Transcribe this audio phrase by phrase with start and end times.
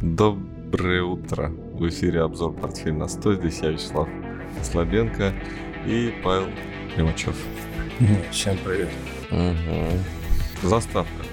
[0.00, 1.48] Доброе утро.
[1.48, 3.40] В эфире обзор «Портфель на 100».
[3.40, 4.08] Здесь я, Вячеслав
[4.62, 5.34] Слабенко
[5.86, 6.46] и Павел
[6.94, 7.34] Примачев.
[8.30, 8.90] Всем привет.
[9.32, 10.68] Угу.
[10.68, 11.24] Заставка.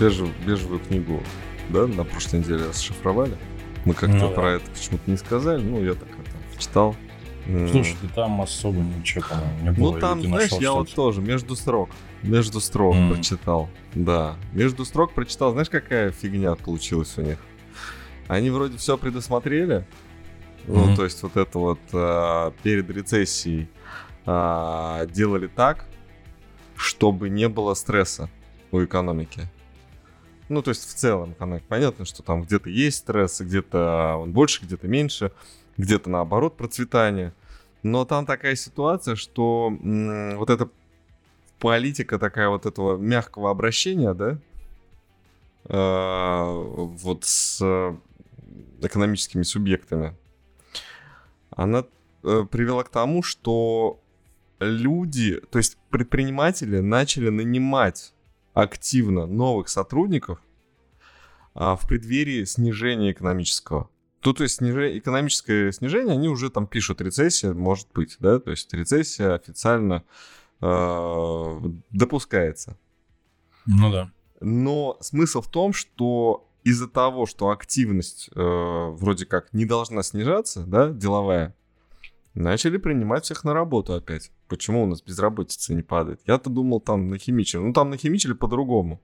[0.00, 1.22] Бежевую, бежевую книгу,
[1.68, 3.36] да, на прошлой неделе расшифровали.
[3.84, 4.50] Мы как-то ну, про да.
[4.52, 6.96] это почему-то не сказали, ну, я так это читал.
[7.70, 9.92] Слушай, ты там особо ничего, по-моему, не было.
[9.92, 11.90] Ну, там, знаешь, я вот тоже между строк.
[12.22, 13.12] Между строк mm.
[13.12, 13.68] прочитал.
[13.94, 14.36] Да.
[14.54, 15.52] Между строк прочитал.
[15.52, 17.38] Знаешь, какая фигня получилась у них?
[18.30, 19.84] Они вроде все предусмотрели.
[20.66, 20.86] Mm-hmm.
[20.86, 23.68] Ну, то есть вот это вот а, перед рецессией
[24.24, 25.84] а, делали так,
[26.76, 28.30] чтобы не было стресса
[28.70, 29.48] у экономики.
[30.48, 31.34] Ну, то есть в целом,
[31.68, 35.32] понятно, что там где-то есть стресс, где-то он больше, где-то меньше,
[35.76, 37.32] где-то наоборот процветание.
[37.82, 40.68] Но там такая ситуация, что м- вот эта
[41.58, 44.38] политика такая вот этого мягкого обращения, да,
[45.64, 46.44] э-
[47.02, 47.60] вот с
[48.80, 50.16] экономическими субъектами,
[51.50, 51.84] она
[52.22, 54.00] э- привела к тому, что
[54.60, 58.14] люди, то есть предприниматели начали нанимать
[58.52, 60.40] активно новых сотрудников
[61.54, 63.88] а, в преддверии снижения экономического.
[64.20, 68.50] Тут, то есть, снижение, экономическое снижение, они уже там пишут, рецессия может быть, да, то
[68.50, 70.04] есть рецессия официально
[70.60, 72.76] э, допускается.
[73.64, 74.12] Ну да.
[74.40, 80.64] Но смысл в том, что из-за того, что активность э, вроде как не должна снижаться,
[80.66, 81.54] да, деловая,
[82.34, 84.30] начали принимать всех на работу опять.
[84.48, 86.20] Почему у нас безработица не падает?
[86.26, 87.60] Я-то думал, там нахимичили.
[87.60, 89.00] Ну, там нахимичили по-другому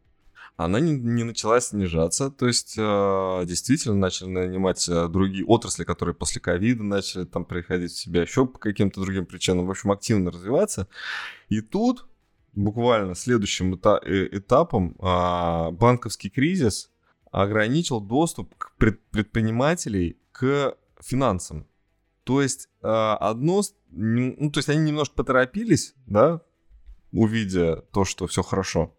[0.57, 2.31] она не, не начала снижаться.
[2.31, 7.93] То есть э, действительно начали нанимать э, другие отрасли, которые после ковида начали там приходить
[7.93, 9.67] в себя еще по каким-то другим причинам.
[9.67, 10.89] В общем, активно развиваться.
[11.49, 12.07] И тут
[12.55, 16.91] буквально следующим э, этапом э, банковский кризис
[17.43, 21.67] ограничил доступ к пред- предпринимателей к финансам.
[22.25, 26.41] То есть э, одно, ну, то есть они немножко поторопились, да,
[27.13, 28.97] увидя то, что все хорошо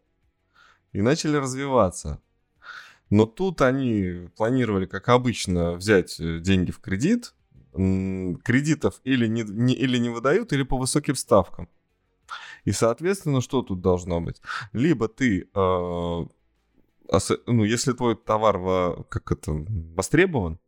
[0.94, 2.22] и начали развиваться.
[3.10, 7.34] Но тут они планировали, как обычно, взять э, деньги в кредит.
[7.74, 11.70] Кредитов или не, не, или не выдают, или по высоким ставкам.
[12.66, 14.42] И, соответственно, что тут должно быть?
[14.74, 16.26] Либо ты, э,
[17.46, 20.60] ну, если твой товар во, как это, востребован,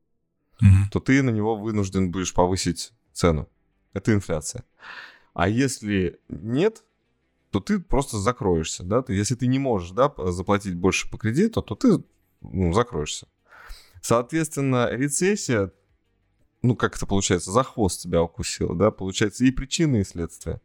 [0.61, 0.89] mm-hmm.
[0.91, 3.49] то ты на него вынужден будешь повысить цену.
[3.93, 4.63] Это инфляция.
[5.33, 6.83] А если нет,
[7.51, 11.61] то ты просто закроешься, да, ты, если ты не можешь, да, заплатить больше по кредиту,
[11.61, 12.03] то ты,
[12.41, 13.27] ну, закроешься.
[14.01, 15.71] Соответственно, рецессия,
[16.61, 20.61] ну, как это получается, за хвост тебя укусила, да, получается и причины, и следствия.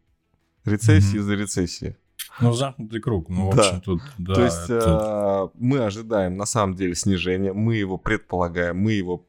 [0.64, 1.18] Рецессии mm-hmm.
[1.18, 1.96] из-за рецессии.
[2.40, 3.28] Ну, замкнутый круг.
[3.28, 4.34] Ну, в общем, тут, да.
[4.34, 5.50] То есть это...
[5.54, 9.26] э, мы ожидаем, на самом деле, снижения, мы его предполагаем, мы его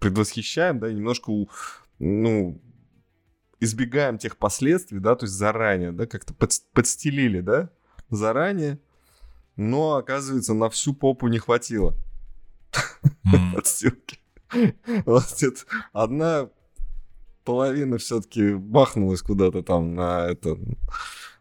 [0.00, 1.32] предвосхищаем, да, немножко,
[1.98, 2.60] ну,
[3.60, 7.70] избегаем тех последствий, да, то есть заранее, да, как-то под, подстелили, да,
[8.08, 8.78] заранее,
[9.56, 11.94] но, оказывается, на всю попу не хватило
[13.54, 14.18] подстилки.
[15.06, 15.24] Вот
[15.92, 16.48] одна
[17.44, 20.58] половина все-таки бахнулась куда-то там на это,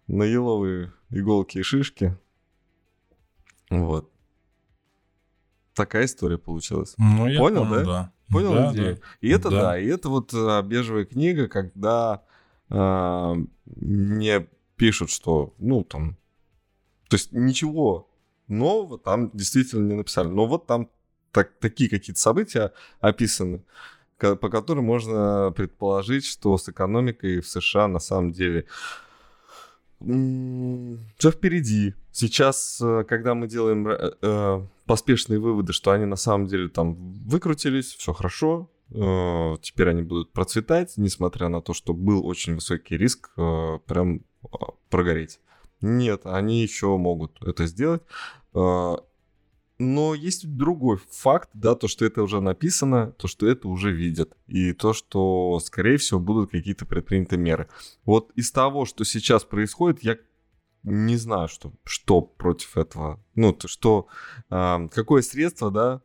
[0.09, 2.17] на еловые иголки и шишки.
[3.69, 4.11] Вот.
[5.75, 6.95] Такая история получилась.
[6.97, 7.83] Ну, я понял, да?
[7.83, 8.13] да.
[8.29, 8.95] Понял да, идею?
[8.95, 9.01] Да.
[9.21, 9.61] И это да.
[9.61, 12.23] да, и это вот а, бежевая книга, когда
[12.69, 16.17] а, не пишут, что, ну, там,
[17.07, 18.09] то есть ничего
[18.47, 20.27] нового там действительно не написали.
[20.27, 20.89] Но вот там
[21.31, 23.63] так, такие какие-то события описаны,
[24.17, 28.65] по которым можно предположить, что с экономикой в США на самом деле
[29.99, 31.93] все впереди.
[32.11, 36.95] Сейчас, э, когда мы делаем э, э, поспешные выводы, что они на самом деле там
[37.23, 43.29] выкрутились, все хорошо, теперь они будут процветать, несмотря на то, что был очень высокий риск
[43.35, 44.21] прям
[44.89, 45.39] прогореть.
[45.81, 48.01] Нет, они еще могут это сделать.
[49.79, 54.35] Но есть другой факт, да, то, что это уже написано, то, что это уже видят,
[54.47, 57.69] и то, что, скорее всего, будут какие-то предприняты меры.
[58.03, 60.17] Вот из того, что сейчас происходит, я
[60.83, 64.07] не знаю, что, что против этого, ну, то, что,
[64.49, 66.01] э, какое средство, да,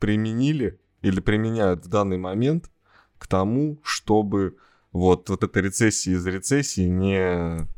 [0.00, 2.72] применили или применяют в данный момент
[3.18, 4.56] к тому, чтобы
[4.90, 7.68] вот, вот эта рецессия из рецессии не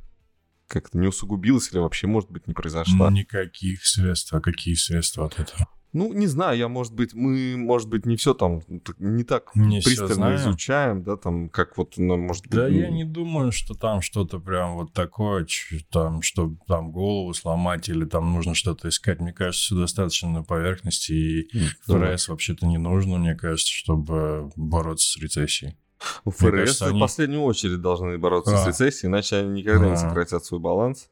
[0.71, 3.11] как-то не усугубилась или вообще, может быть, не произошла?
[3.11, 4.33] Никаких средств.
[4.33, 5.69] А какие средства от этого?
[5.93, 8.61] Ну, не знаю, я, может быть, мы, может быть, не все там
[8.99, 12.53] не так Не пристально изучаем, да, там, как вот, ну, может быть...
[12.53, 15.49] Да ну, я не думаю, что там что-то прям вот такое,
[15.91, 19.21] там, что там голову сломать или там нужно что-то искать.
[19.21, 21.49] Мне кажется, все достаточно на поверхности, и.
[21.87, 25.77] ФРС вообще-то не нужно, мне кажется, чтобы бороться с рецессией.
[26.25, 28.69] Ну, Мне ФРС кажется, в они- последнюю очередь должны бороться с А.
[28.69, 29.97] рецессией, иначе они никогда не А.
[29.97, 31.09] сократят свой баланс.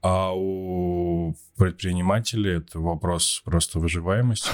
[0.00, 4.48] А у предпринимателей это вопрос просто выживаемости.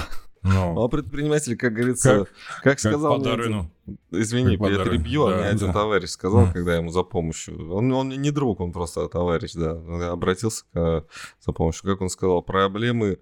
[0.47, 3.13] Ну, А предприниматель, как говорится, как, как сказал...
[3.15, 3.71] по мне один- Дарвину.
[4.11, 5.73] Извини, Как я перебью, а Да, мне один да.
[5.73, 6.53] товарищ сказал, Мгм.
[6.53, 7.73] когда ему за помощью.
[7.73, 9.71] Он, он не друг, он просто товарищ, да.
[10.11, 11.05] Обратился к-
[11.43, 11.89] за помощью.
[11.89, 13.17] Как он сказал, проблемы,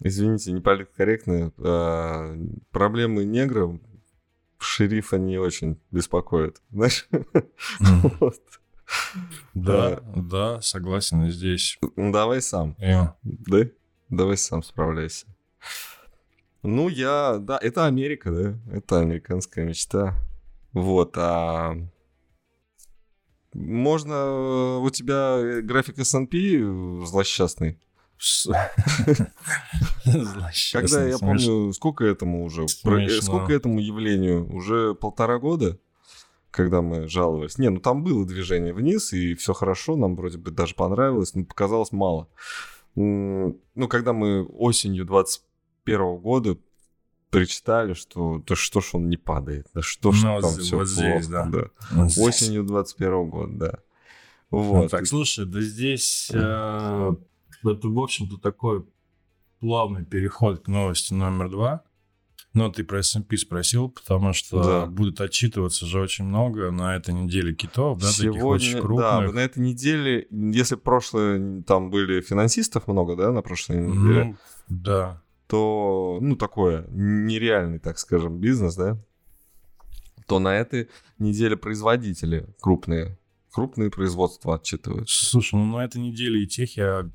[0.00, 2.34] извините, не политкорректные, а,
[2.70, 3.76] проблемы негров
[4.62, 6.60] шерифа не очень беспокоит.
[6.70, 7.08] Знаешь?
[9.54, 11.78] Да, да, согласен, здесь.
[11.96, 12.76] Ну, Давай сам.
[13.22, 13.66] Да?
[14.08, 15.26] Давай сам справляйся.
[16.62, 17.38] Ну, я...
[17.38, 18.76] Да, это Америка, да?
[18.76, 20.14] Это американская мечта.
[20.72, 21.74] Вот, а...
[23.54, 24.12] Можно...
[24.14, 26.58] э, У тебя э, график S&P
[27.04, 27.78] злосчастный.
[30.72, 32.66] Когда, я помню, сколько этому уже...
[33.22, 34.52] Сколько этому явлению?
[34.54, 35.78] Уже полтора года?
[36.50, 37.56] Когда мы жаловались.
[37.58, 41.44] Не, ну там было движение вниз, и все хорошо, нам вроде бы даже понравилось, но
[41.44, 42.28] показалось мало.
[42.94, 43.56] Ну,
[43.88, 46.58] когда мы осенью 21 года
[47.30, 50.60] причитали, что да что ж он не падает, да что ж Ну, вот там з-
[50.60, 51.70] все вот здесь, плохо, да.
[51.92, 52.22] Вот здесь.
[52.26, 53.78] Осенью 21 года, да.
[54.50, 54.90] Ну, Вот.
[54.90, 57.12] так, слушай, да здесь э,
[57.70, 58.84] это, в общем-то, такой
[59.60, 61.82] плавный переход к новости номер два.
[62.54, 64.86] Но ты про S&P спросил, потому что Да.
[64.86, 69.34] будут отчитываться же очень много на этой неделе китов, да, таких Сегодня, очень да, крупных.
[69.34, 74.36] на этой неделе, если прошлое, там были финансистов много, да, на прошлой неделе, Ну,
[74.68, 75.22] да.
[75.46, 78.98] то, ну, такое, нереальный, так скажем, бизнес, да,
[80.26, 83.18] то на этой неделе производители крупные,
[83.52, 85.26] крупные производства отчитываются.
[85.26, 87.08] Слушай, ну на этой неделе и техи а,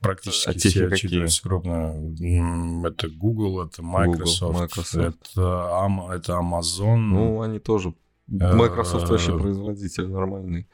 [0.00, 0.94] практически А техи все какие?
[0.94, 2.86] отчитываются крупно.
[2.86, 4.96] Это Google, это Microsoft, Microsoft.
[5.34, 6.96] Это, это Amazon.
[6.96, 7.94] Ну, они тоже.
[8.28, 10.68] Э, Microsoft вообще производитель нормальный.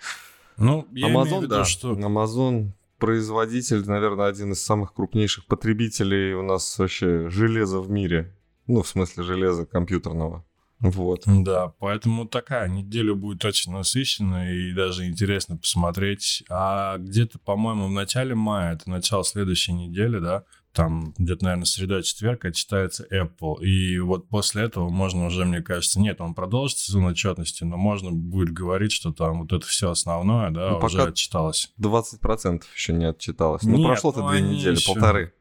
[0.57, 1.65] Ну, я имею в Amazon, виду, да.
[1.65, 1.93] что...
[1.93, 8.37] Amazon производитель, наверное, один из самых крупнейших потребителей у нас вообще железа в мире.
[8.67, 10.45] Ну, в смысле железа компьютерного.
[10.81, 11.23] Вот.
[11.27, 16.43] Да, поэтому такая неделя будет очень насыщенная и даже интересно посмотреть.
[16.49, 22.45] А где-то, по-моему, в начале мая, это начало следующей недели, да, там где-то, наверное, среда-четверг
[22.47, 23.61] отчитается Apple.
[23.63, 28.11] И вот после этого можно уже, мне кажется, нет, он продолжит сезон отчетности, но можно
[28.13, 31.73] будет говорить, что там вот это все основное, да, Ну, уже пока отчиталось.
[31.81, 33.65] 20% еще не отчиталось.
[33.65, 35.35] Ну, Нет, прошло-то ну, две недели, еще- полторы.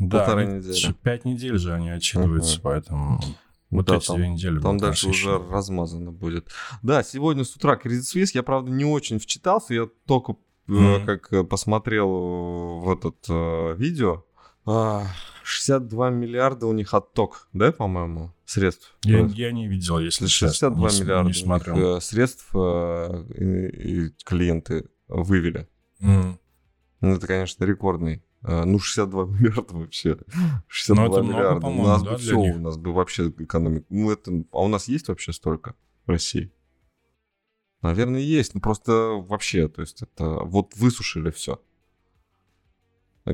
[0.00, 0.92] Да, Полторы недели.
[1.04, 2.62] пять недель же они отчитываются, Мгм.
[2.64, 3.20] поэтому
[3.74, 5.52] вот Да, эти там- две недели Там дальше уже насыщенные.
[5.52, 6.48] размазано будет.
[6.82, 10.36] Да, сегодня с утра Credit Suisse, я, правда, не очень вчитался, я только
[10.66, 11.04] Мгм.
[11.06, 14.24] как э, посмотрел э, в этот э, видео.
[14.66, 15.04] А,
[15.42, 18.96] 62 миллиарда у них отток, да, по-моему, средств?
[19.04, 23.24] Я, Э, я не видел, если 62 честно, миллиарда не у них, э, средств э,
[23.36, 25.68] и- и клиенты вывели.
[26.00, 26.38] М.
[27.02, 28.22] Ну, это, конечно, рекордный.
[28.44, 30.18] Э, Ну, 62 миллиарда вообще.
[30.68, 31.66] 62 Ну, это много, миллиарда.
[31.66, 32.56] у нас да, бы все, них?
[32.56, 33.86] у нас бы вообще экономика.
[33.88, 34.30] Ну, это...
[34.52, 35.74] А у нас есть вообще столько
[36.06, 36.52] в России?
[37.82, 38.54] Наверное, есть.
[38.54, 41.60] Ну, просто вообще, то есть это вот высушили все.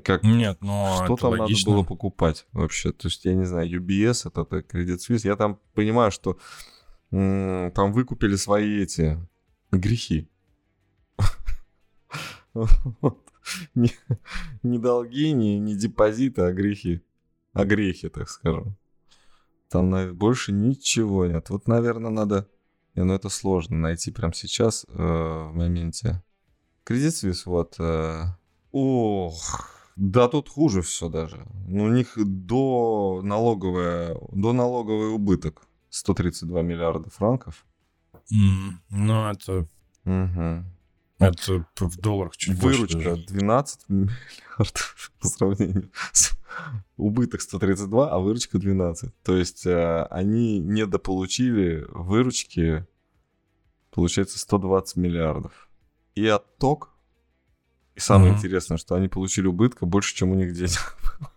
[0.04, 1.70] Как, Нет, но что там логично.
[1.72, 2.92] надо было покупать вообще?
[2.92, 5.26] То есть, я не знаю, UBS, это, это Credit Suisse.
[5.26, 6.38] Я там понимаю, что
[7.10, 9.18] м, там выкупили свои эти
[9.72, 10.28] грехи.
[12.54, 13.18] Вот.
[13.74, 13.90] Не,
[14.62, 17.00] не долги, не, не депозиты, а грехи.
[17.52, 18.76] А грехи, так скажем.
[19.68, 21.50] Там на- больше ничего нет.
[21.50, 22.48] Вот, наверное, надо...
[22.94, 26.22] Не, ну это сложно найти прямо сейчас, э, в моменте.
[26.84, 27.76] Кредит Suisse, вот.
[27.78, 28.24] э,
[28.72, 31.46] Ох, да тут хуже все даже.
[31.68, 37.64] Ну, у них до налоговая, до налоговый убыток 132 миллиарда франков.
[38.32, 39.66] М, Ну, это,
[40.04, 40.64] Мгм.
[41.20, 43.26] Это в долларах чуть больше Выручка даже.
[43.26, 46.32] 12 миллиардов по сравнению с
[46.96, 49.14] убыток 132, а выручка 12.
[49.22, 52.86] То есть э, они недополучили выручки,
[53.90, 55.68] получается, 120 миллиардов.
[56.14, 56.90] И отток,
[57.94, 58.38] и самое Мгм.
[58.38, 61.32] интересное, что они получили убытка больше, чем у них денег было.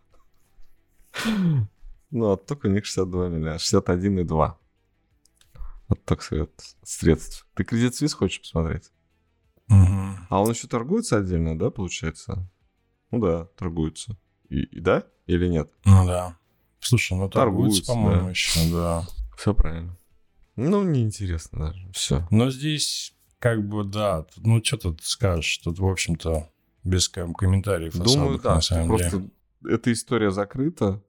[2.11, 4.55] Ну, отток у них 62 миллиарда, 61,2.
[5.89, 7.45] Отток сред- средств.
[7.55, 8.91] Ты кредит Suisse хочешь посмотреть?
[10.29, 12.49] А он еще торгуется отдельно, да, получается?
[13.11, 14.17] Ну да, торгуется.
[14.49, 15.03] И, и да?
[15.27, 15.71] Или нет?
[15.85, 16.37] Ну да.
[16.79, 18.29] Слушай, ну торгуются, по-моему, да.
[18.29, 19.03] еще, да.
[19.37, 19.97] Все правильно.
[20.55, 21.91] Ну, неинтересно даже.
[21.93, 22.27] Все.
[22.29, 25.57] Но здесь, как бы, да, ну, что тут скажешь?
[25.59, 26.49] Тут, в общем-то,
[26.83, 28.55] без комментариев Думаю, особых, да.
[28.55, 29.29] На самом просто деле.
[29.65, 31.01] эта история закрыта.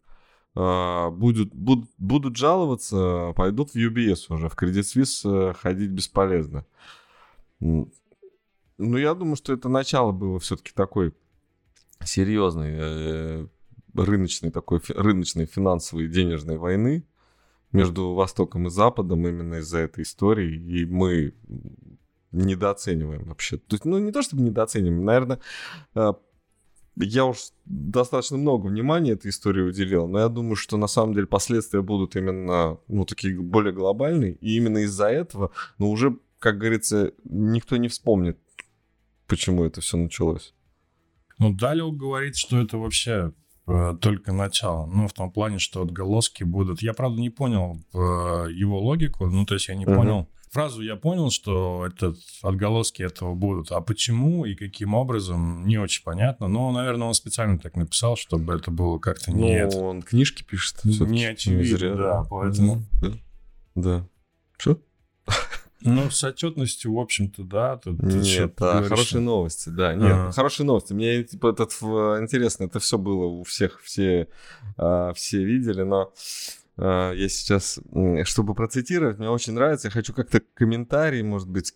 [0.57, 4.49] А, будут, будут, будут жаловаться, пойдут в UBS уже.
[4.49, 6.65] В Credit Suisse э, ходить бесполезно.
[8.79, 11.13] Ну, я думаю, что это начало было все-таки такой
[12.05, 13.47] серьезной э,
[13.95, 17.07] рыночной такой рыночной финансовой денежной войны
[17.73, 21.35] между Востоком и Западом именно из-за этой истории, и мы
[22.31, 23.59] недооцениваем вообще.
[23.59, 25.41] То есть, ну, не то чтобы недооцениваем, наверное,
[25.95, 26.13] э,
[26.97, 31.27] я уж достаточно много внимания этой истории уделил, но я думаю, что на самом деле
[31.27, 37.13] последствия будут именно, ну, такие более глобальные, и именно из-за этого, ну, уже, как говорится,
[37.25, 38.39] никто не вспомнит,
[39.27, 40.55] почему это все началось.
[41.39, 43.33] Ну, Далил говорит, что это вообще
[43.67, 44.87] э, только начало.
[44.87, 46.83] Ну, в том плане, что отголоски будут...
[46.83, 47.99] Я, правда, не понял э,
[48.53, 49.97] его логику, ну, то есть я не uh-huh.
[49.97, 53.73] понял, фразу я понял, что это отголоски этого будут.
[53.73, 56.47] А почему и каким образом, не очень понятно.
[56.47, 59.41] Но, наверное, он специально так написал, чтобы это было как-то не...
[59.41, 59.79] Ну, это.
[59.79, 60.85] он книжки пишет.
[60.85, 62.83] Не очевидно, зря, да, поэтому...
[63.03, 63.13] Да.
[63.75, 64.09] да.
[64.57, 64.81] Что?
[65.85, 67.77] Ну, с отчетностью, в общем-то, да.
[67.77, 69.95] Тут, Нет, а, хорошие новости, да.
[69.95, 70.33] Нет, а.
[70.33, 70.93] хорошие новости.
[70.95, 71.73] Мне, типа, этот,
[72.23, 74.29] интересно, это все было у всех, все,
[74.79, 76.13] а, все видели, но
[76.79, 77.79] а, я сейчас,
[78.25, 81.75] чтобы процитировать, мне очень нравится, я хочу как-то комментарии, может быть,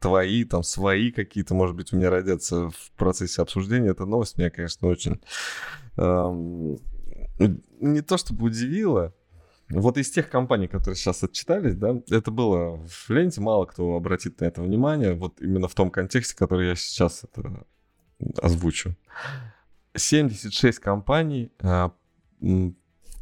[0.00, 3.90] твои, там, свои какие-то, может быть, у меня родятся в процессе обсуждения.
[3.90, 5.20] Эта новость меня, конечно, очень
[5.96, 6.78] эм,
[7.80, 9.12] не то чтобы удивила.
[9.74, 14.40] Вот из тех компаний, которые сейчас отчитались, да, это было в ленте, мало кто обратит
[14.40, 17.64] на это внимание, вот именно в том контексте, который я сейчас это
[18.40, 18.94] озвучу.
[19.94, 21.90] 76 компаний э,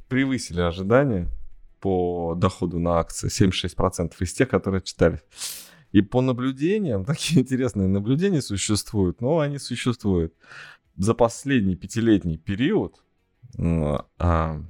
[0.08, 1.28] превысили ожидания
[1.80, 5.20] по доходу на акции 76% из тех, которые читали.
[5.92, 10.34] И по наблюдениям, такие интересные наблюдения существуют, но они существуют.
[10.96, 13.02] За последний пятилетний период
[13.56, 14.62] а, а,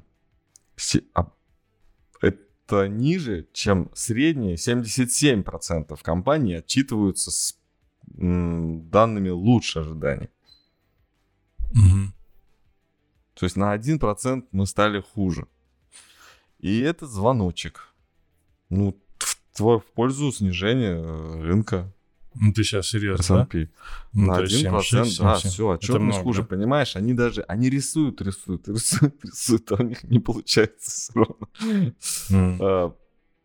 [2.88, 7.58] ниже, чем средние 77% компаний отчитываются с
[8.06, 10.28] данными лучше ожиданий.
[11.70, 12.12] Угу.
[13.34, 15.46] То есть на 1% мы стали хуже.
[16.58, 17.94] И это звоночек.
[18.68, 19.00] Ну,
[19.54, 21.92] в, в пользу снижения э, рынка.
[22.34, 23.64] Ну, ты сейчас серьезно, S&P.
[23.64, 23.70] да?
[24.12, 25.50] Ну, на 1%, 7, 7, да, 7.
[25.50, 26.94] все, отчетность хуже, понимаешь?
[26.96, 31.48] Они даже, они рисуют, рисуют, рисуют, рисуют, а у них не получается все равно.
[32.30, 32.56] Mm.
[32.60, 32.94] А,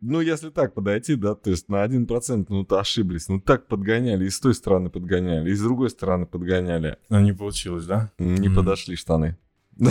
[0.01, 3.27] ну, если так подойти, да, то есть на 1%, ну, то ошиблись.
[3.27, 6.97] Ну, так подгоняли, и с той стороны подгоняли, и с другой стороны подгоняли.
[7.09, 8.11] Но не получилось, да?
[8.19, 8.55] Не mm.
[8.55, 9.37] подошли штаны.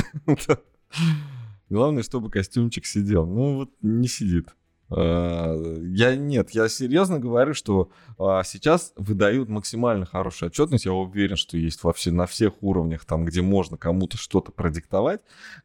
[1.68, 3.26] Главное, чтобы костюмчик сидел.
[3.26, 4.54] Ну, вот не сидит.
[4.96, 10.84] А, я нет, я серьезно говорю, что а, сейчас выдают максимально хорошую отчетность.
[10.84, 15.20] Я уверен, что есть во все, на всех уровнях, там, где можно кому-то что-то продиктовать.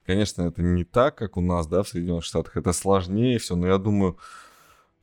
[0.05, 2.57] Конечно, это не так, как у нас, да, в Соединенных Штатах.
[2.57, 4.17] Это сложнее все, но я думаю,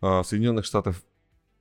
[0.01, 0.97] а, в Соединенных Штатах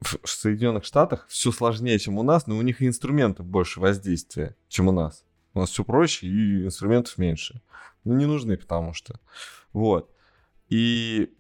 [0.01, 4.55] в Соединенных Штатах все сложнее, чем у нас, но у них и инструментов больше воздействия,
[4.67, 5.23] чем у нас.
[5.53, 7.61] У нас все проще и инструментов меньше.
[8.03, 9.19] Ну, не нужны, потому что.
[9.71, 10.11] Вот.
[10.67, 11.33] И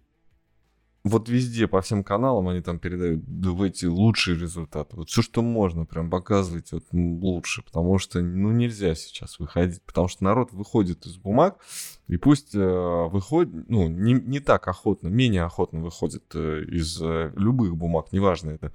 [1.05, 3.23] вот везде, по всем каналам они там передают
[3.61, 4.95] эти лучшие результаты.
[4.95, 10.07] Вот все, что можно, прям показывать вот лучше, потому что, ну, нельзя сейчас выходить, потому
[10.07, 11.59] что народ выходит из бумаг,
[12.07, 17.31] и пусть э, выходит, ну, не, не так охотно, менее охотно выходит э, из э,
[17.35, 18.73] любых бумаг, неважно это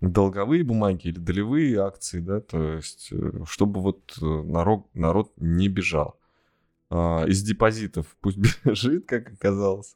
[0.00, 5.68] долговые бумаги или долевые акции, да, то есть, э, чтобы вот э, народ, народ не
[5.68, 6.18] бежал.
[6.88, 9.94] А, из депозитов пусть бежит, как оказалось.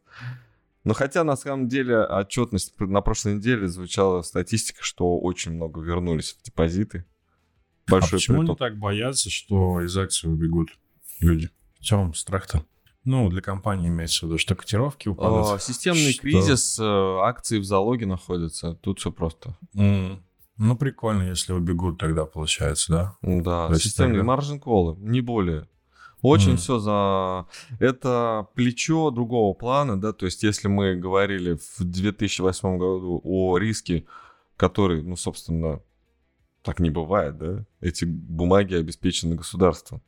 [0.85, 6.33] Но хотя на самом деле отчетность на прошлой неделе звучала статистика, что очень много вернулись
[6.33, 7.05] в депозиты.
[7.87, 8.61] Большой а почему приток.
[8.61, 10.71] они так боятся, что из акций убегут
[11.21, 11.51] люди?
[11.79, 12.65] В чем страх-то?
[13.05, 15.47] Ну, для компании имеется в виду, что котировки упадут.
[15.47, 16.23] О, системный что...
[16.23, 18.75] кризис, э, акции в залоге находятся.
[18.75, 19.57] Тут все просто.
[19.75, 20.21] Mm.
[20.59, 23.17] Ну, прикольно, если убегут тогда, получается, да?
[23.23, 24.27] Да, То системный тогда...
[24.27, 25.67] маржин колы, не более.
[26.23, 26.57] Очень mm.
[26.57, 27.47] все за...
[27.79, 34.05] Это плечо другого плана, да, то есть если мы говорили в 2008 году о риске,
[34.57, 35.81] который, ну, собственно,
[36.63, 40.03] так не бывает, да, эти бумаги обеспечены государством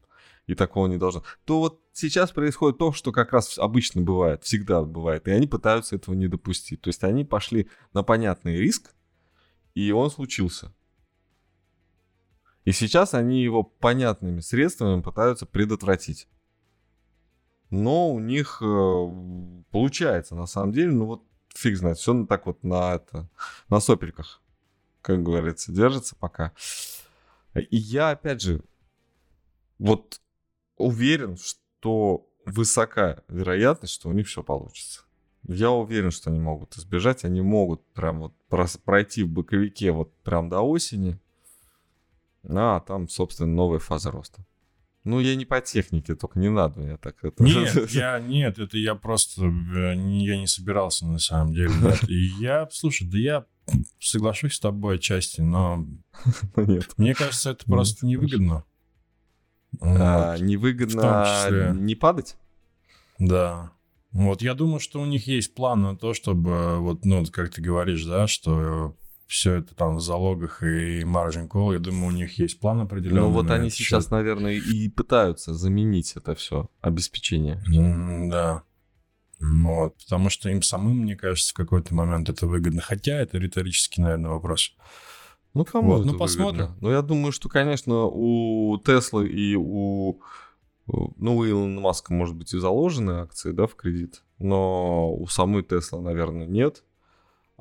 [0.46, 1.22] и такого не должно.
[1.44, 5.96] То вот сейчас происходит то, что как раз обычно бывает, всегда бывает, и они пытаются
[5.96, 6.80] этого не допустить.
[6.82, 8.94] То есть они пошли на понятный риск,
[9.74, 10.74] и он случился.
[12.64, 16.28] И сейчас они его понятными средствами пытаются предотвратить.
[17.70, 21.22] но у них э, получается на самом деле, ну вот
[21.54, 23.28] фиг знает, все так вот на это,
[23.68, 24.42] на сопельках,
[25.00, 26.52] как говорится, держится пока.
[27.54, 28.62] И я, опять же,
[29.78, 30.20] вот
[30.76, 35.02] уверен, что высока вероятность, что у них все получится.
[35.44, 38.34] Я уверен, что они могут избежать, они могут прям вот
[38.84, 41.18] пройти в боковике вот прям до осени,
[42.48, 44.44] а там, собственно, новая фаза роста.
[45.04, 47.42] Ну, я не по технике, только не надо мне так это.
[47.42, 51.72] Нет, я, нет, это я просто, э, я не собирался на самом деле.
[51.82, 52.08] Нет.
[52.08, 53.46] И я, слушай, да я
[53.98, 55.86] соглашусь с тобой отчасти, но
[56.56, 56.94] ну, нет.
[56.98, 58.64] мне кажется, это просто невыгодно.
[59.80, 62.36] А, невыгодно не падать?
[63.18, 63.72] Да.
[64.12, 67.62] Вот я думаю, что у них есть план на то, чтобы, вот, ну, как ты
[67.62, 68.94] говоришь, да, что
[69.32, 73.22] все это там в залогах и margin call, я думаю, у них есть план определенный.
[73.22, 74.10] Ну вот они сейчас, счет.
[74.12, 77.62] наверное, и пытаются заменить это все обеспечение.
[77.66, 78.62] Mm, да.
[79.40, 82.82] Вот, потому что им самым, мне кажется, в какой-то момент это выгодно.
[82.82, 84.76] Хотя это риторический, наверное, вопрос.
[85.54, 86.76] Ну, кому вот, это Ну, посмотрим.
[86.82, 90.20] Ну, я думаю, что, конечно, у Теслы и у...
[90.86, 94.22] Ну, у Илона Маска, может быть, и заложены акции, да, в кредит.
[94.38, 96.84] Но у самой Теслы, наверное, нет.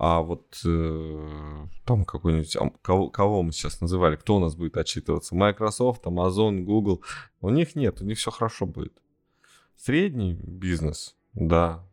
[0.04, 5.36] А вот э, там какой-нибудь, кого, кого мы сейчас называли, кто у нас будет отчитываться?
[5.36, 7.04] Microsoft, Amazon, Google.
[7.40, 9.00] У них нет, у них все хорошо будет.
[9.76, 11.88] Средний бизнес, да,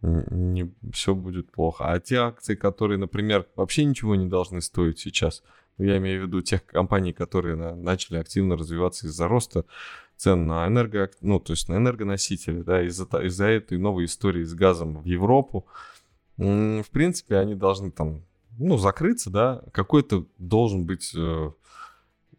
[0.00, 1.92] не все будет плохо.
[1.92, 5.42] А те акции, которые, например, вообще ничего не должны стоить сейчас,
[5.78, 9.64] я имею в виду тех компаний, которые на, начали активно развиваться из-за роста
[10.16, 14.54] цен на энерго, ну, то есть на энергоносители, да, из-за, из-за этой новой истории с
[14.54, 15.66] газом в Европу,
[16.36, 18.22] в принципе, они должны там,
[18.58, 21.50] ну, закрыться, да, какой-то должен быть, э,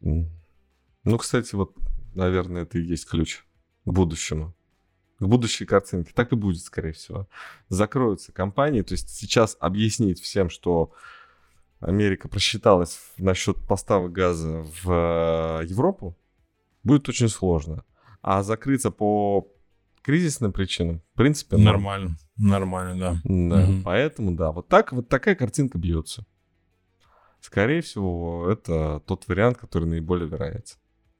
[0.02, 1.74] ну, кстати, вот,
[2.14, 3.46] наверное, это и есть ключ
[3.86, 4.54] к будущему
[5.20, 6.12] к будущей картинке.
[6.14, 7.28] Так и будет, скорее всего.
[7.70, 8.82] Закроются компании.
[8.82, 10.92] То есть сейчас объяснить всем, что
[11.86, 16.18] Америка просчиталась насчет поставок газа в э, Европу,
[16.84, 17.86] будет очень сложно.
[18.22, 19.48] А закрыться по
[20.02, 21.58] кризисным причинам, в принципе...
[21.58, 23.22] Нормально, нормально, да.
[23.24, 23.82] Да, угу.
[23.84, 26.26] поэтому, да, вот так, вот такая картинка бьется.
[27.40, 30.78] Скорее всего, это тот вариант, который наиболее вероятен.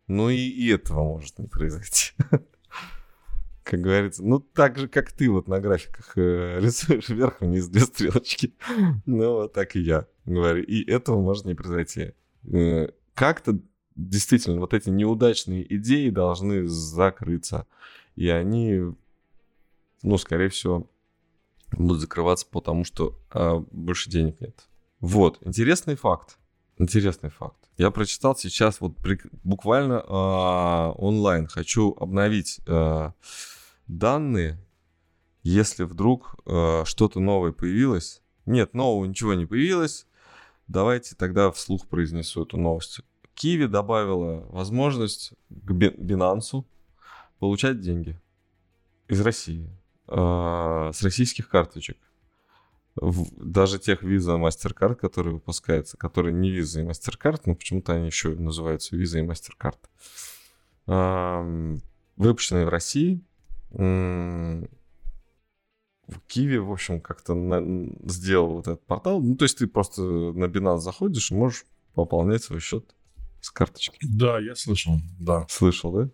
[0.08, 2.14] Ну и, и этого может не произойти.
[3.66, 8.54] Как говорится, ну так же, как ты вот на графиках э, рисуешь вверх-вниз две стрелочки.
[9.08, 10.64] ну, вот так и я говорю.
[10.64, 12.14] И этого может не произойти.
[12.44, 13.60] Э, как-то
[13.96, 17.66] действительно вот эти неудачные идеи должны закрыться.
[18.16, 18.82] И они,
[20.04, 20.88] ну, скорее всего,
[21.72, 24.68] будут закрываться, потому что а, больше денег нет.
[25.00, 26.38] Вот, интересный факт.
[26.78, 27.70] Интересный факт.
[27.78, 31.48] Я прочитал сейчас вот при, буквально а, онлайн.
[31.48, 33.14] Хочу обновить а,
[33.88, 34.60] данные,
[35.44, 38.22] если вдруг а, что-то новое появилось.
[38.46, 40.06] Нет, нового ничего не появилось.
[40.68, 43.02] Давайте тогда вслух произнесу эту новость.
[43.36, 46.66] Киви добавила возможность к Binance
[47.40, 48.20] получать деньги
[49.08, 49.70] из России,
[50.08, 51.98] э, с российских карточек.
[52.96, 57.94] В, даже тех Visa и MasterCard, которые выпускаются, которые не Visa и MasterCard, но почему-то
[57.94, 59.78] они еще называются Visa и MasterCard.
[60.88, 61.78] Э,
[62.16, 63.22] выпущенные в России.
[66.08, 67.62] В Киеве, в общем, как-то на,
[68.08, 69.22] сделал вот этот портал.
[69.22, 72.96] Ну, то есть ты просто на Binance заходишь и можешь пополнять свой счет
[73.42, 73.98] с карточки.
[74.04, 75.48] Да, я слышал, да.
[75.50, 76.10] Слышал, да?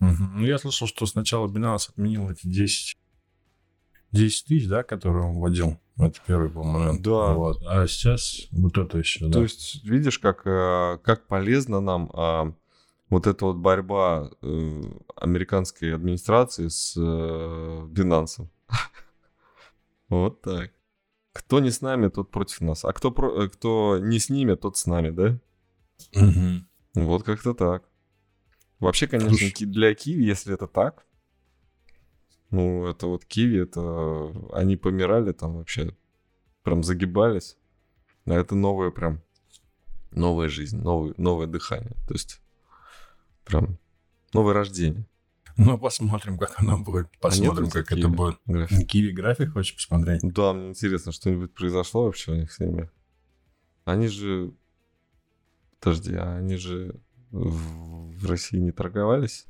[0.00, 0.24] Угу.
[0.34, 2.98] Ну, я слышал, что сначала Binance отменил эти 10,
[4.12, 5.78] 10 тысяч, да, которые он вводил.
[5.98, 7.32] Это первый, по-моему, Да.
[7.32, 7.62] Вот.
[7.66, 9.42] А сейчас вот это еще, То да.
[9.42, 12.52] есть, видишь, как, э, как полезно нам а,
[13.08, 14.82] вот эта вот борьба э,
[15.16, 18.48] американской администрации с э, Binance.
[20.08, 20.70] Вот так.
[21.32, 22.84] Кто не с нами, тот против нас.
[22.84, 25.38] А кто, про, кто не с ними, тот с нами, да?
[26.14, 27.04] Угу.
[27.06, 27.82] Вот как-то так.
[28.78, 29.66] Вообще, конечно, Слушай.
[29.66, 31.06] для Киви, если это так,
[32.50, 35.96] ну, это вот Киви, это они помирали там вообще,
[36.62, 37.56] прям загибались.
[38.26, 39.22] А это новое прям,
[40.10, 41.96] новая жизнь, новое, новое дыхание.
[42.06, 42.40] То есть,
[43.44, 43.78] прям
[44.32, 45.06] новое рождение.
[45.56, 47.06] Ну, посмотрим, как оно будет.
[47.06, 48.38] А посмотрим, а как это будет.
[48.44, 48.86] График.
[48.88, 50.20] Киви график хочешь посмотреть?
[50.22, 52.90] Да, мне интересно, что-нибудь произошло вообще у них с ними.
[53.84, 54.52] Они же
[55.86, 56.96] Подожди, а они же
[57.30, 59.46] в, России не торговались?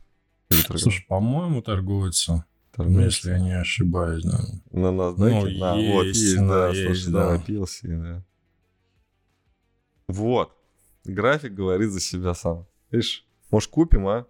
[0.50, 2.44] Слушай, по-моему, торгуются.
[2.78, 4.38] Если я не ошибаюсь, да.
[4.70, 5.28] На нас, да?
[5.28, 7.26] Ну, на, есть, вот, есть, да, есть, слушай, да.
[7.26, 8.24] да, напился, да.
[10.08, 10.52] Вот.
[11.04, 12.66] График говорит за себя сам.
[12.90, 14.26] Видишь, может, купим, а?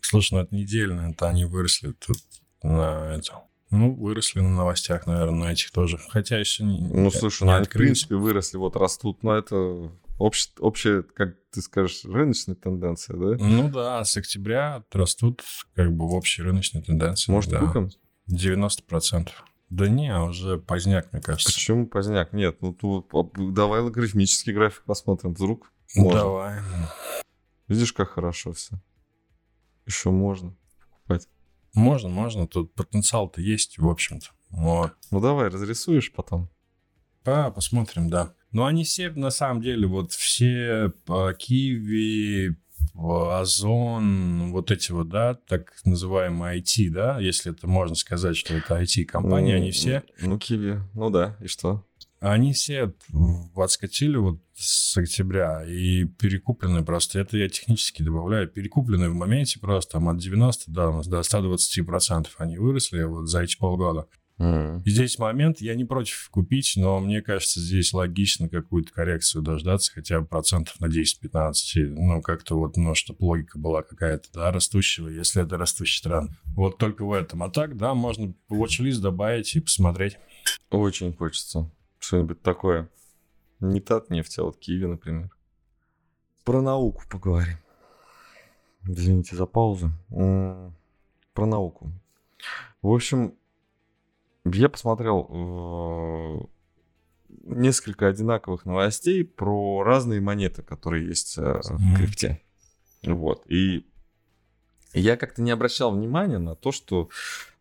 [0.00, 2.18] Слушай, ну это недельно, это они выросли тут
[2.62, 3.42] на это.
[3.70, 5.98] Ну, выросли на новостях, наверное, на этих тоже.
[6.10, 6.80] Хотя еще не...
[6.80, 11.36] Ну, слушай, не ну, они, в принципе, выросли, вот растут, но это общ- общая, как
[11.50, 13.44] ты скажешь, рыночная тенденция, да?
[13.44, 15.42] Ну да, с октября растут
[15.74, 17.30] как бы в общей рыночной тенденции.
[17.30, 17.60] Может, да.
[17.60, 17.90] купим?
[18.30, 19.30] 90%.
[19.70, 21.52] Да не, уже поздняк, мне кажется.
[21.54, 22.32] Почему поздняк?
[22.32, 23.10] Нет, ну тут
[23.54, 25.32] давай логарифмический график посмотрим.
[25.32, 26.20] Вдруг можно.
[26.20, 26.60] Давай.
[27.68, 28.76] Видишь, как хорошо все.
[29.86, 30.54] Еще можно
[30.90, 31.28] покупать.
[31.74, 32.46] Можно, можно.
[32.46, 34.26] Тут потенциал-то есть, в общем-то.
[34.50, 34.92] Вот.
[35.10, 36.50] Ну давай, разрисуешь потом.
[37.24, 38.34] А, посмотрим, да.
[38.52, 42.54] Но они все, на самом деле, вот все а, Киви,
[42.94, 48.54] а, Озон, вот эти вот, да, так называемые IT, да, если это можно сказать, что
[48.54, 50.80] это IT-компании, Ну, они все, Ну, киви.
[50.94, 51.84] Ну да, и что?
[52.22, 52.94] они все
[53.56, 57.18] отскочили вот с октября и перекуплены просто.
[57.18, 58.48] Это я технически добавляю.
[58.48, 63.42] Перекуплены в моменте просто там от 90 до, до 120 процентов они выросли вот за
[63.42, 64.06] эти полгода.
[64.42, 69.92] И здесь момент, я не против купить, но мне кажется, здесь логично какую-то коррекцию дождаться,
[69.92, 71.52] хотя бы процентов на 10-15.
[71.90, 76.32] Ну, как-то вот, ну, чтобы логика была какая-то, да, растущего, если это растущий тренд.
[76.56, 77.42] Вот только в этом.
[77.42, 80.18] А так, да, можно watch-лист добавить и посмотреть.
[80.70, 82.88] Очень хочется что-нибудь такое.
[83.60, 85.30] Не Татнефть, а вот Киви, например.
[86.44, 87.58] Про науку поговорим.
[88.88, 89.92] Извините за паузу.
[90.08, 91.92] Про науку.
[92.82, 93.34] В общем,
[94.44, 96.40] я посмотрел э,
[97.44, 102.42] несколько одинаковых новостей про разные монеты, которые есть э, в крипте.
[103.04, 103.44] Вот.
[103.48, 103.86] И
[104.94, 107.08] я как-то не обращал внимания на то, что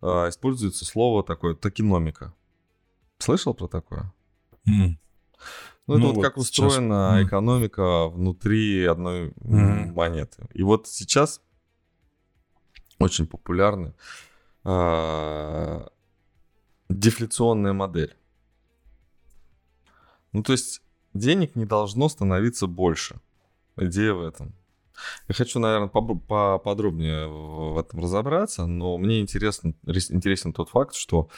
[0.01, 2.33] э, используется слово такое токеномика.
[3.19, 4.11] Слышал про такое?
[4.67, 4.99] М.
[5.87, 7.27] Ну, это Ну вот, вот как сейчас, устроена м.
[7.27, 9.93] экономика внутри одной Мгм.
[9.93, 10.47] монеты.
[10.53, 11.41] И вот сейчас
[12.99, 13.93] очень популярна
[14.63, 15.89] а,
[16.99, 18.15] дефляционная модель.
[20.31, 20.81] Ну, то есть
[21.13, 23.19] денег не должно становиться больше.
[23.77, 24.53] Идея в этом.
[25.27, 31.29] Я хочу, наверное, поподробнее в этом разобраться, но мне интересен, рес- интересен тот факт, что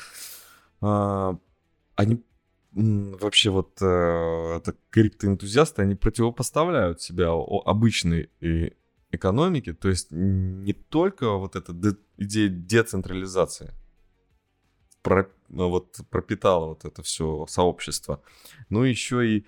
[0.81, 1.37] а,
[1.95, 2.21] они
[2.73, 8.71] вообще вот э, это криптоэнтузиасты, они противопоставляют себя обычной э,
[9.11, 13.73] экономике, то есть не только вот эта де- идея децентрализации
[15.53, 18.21] вот пропитала вот это все сообщество,
[18.69, 19.45] но еще и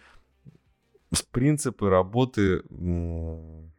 [1.31, 3.71] принципы работы, ну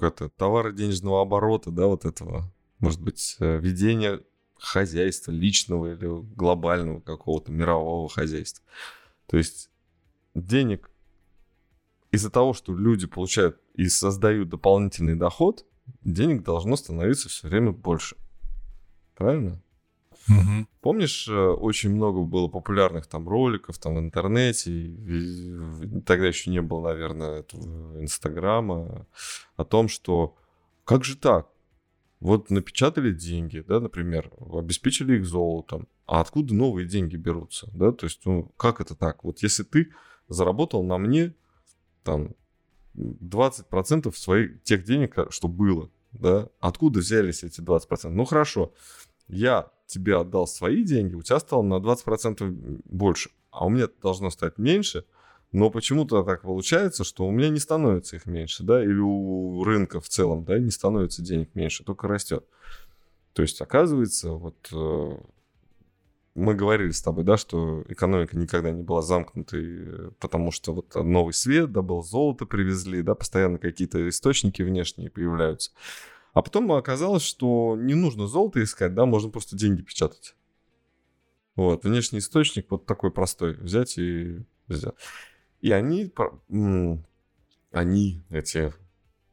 [0.00, 4.20] как-то товара денежного оборота, да, вот этого, может быть, э, ведения
[4.56, 8.64] хозяйства личного или глобального какого-то мирового хозяйства.
[9.26, 9.70] То есть
[10.34, 10.90] денег
[12.10, 15.66] из-за того, что люди получают и создают дополнительный доход,
[16.02, 18.16] денег должно становиться все время больше.
[19.16, 19.62] Правильно?
[20.28, 20.68] Мгм.
[20.80, 24.70] Помнишь, э, очень много было популярных там роликов там в интернете,
[26.06, 27.44] тогда еще не было, наверное,
[28.00, 29.06] Инстаграма,
[29.56, 30.36] о том, что
[30.84, 31.48] как же так?
[32.20, 38.06] Вот напечатали деньги, да, например, обеспечили их золотом, а откуда новые деньги берутся, да, то
[38.06, 39.24] есть, ну, как это так?
[39.24, 39.92] Вот если ты
[40.28, 41.34] заработал на мне
[42.02, 42.30] там
[42.94, 48.16] 20% своих тех денег, ко- что было, да, откуда взялись эти 20%?
[48.16, 48.72] Ну, хорошо,
[49.28, 54.30] я тебе отдал свои деньги, у тебя стало на 20% больше, а у меня должно
[54.30, 55.04] стать меньше,
[55.52, 60.00] но почему-то так получается, что у меня не становится их меньше, да, или у рынка
[60.00, 62.44] в целом, да, не становится денег меньше, только растет.
[63.34, 65.16] То есть, оказывается, вот э,
[66.34, 70.94] мы говорили с тобой, да, что экономика никогда не была замкнутой, э, потому что вот
[70.96, 75.70] новый свет, да, был золото привезли, да, постоянно какие-то источники внешние появляются.
[76.34, 80.34] А потом оказалось, что не нужно золото искать, да, можно просто деньги печатать.
[81.56, 84.94] Вот, внешний источник вот такой простой, взять и взять.
[85.60, 86.12] И они,
[87.70, 88.74] они, эти,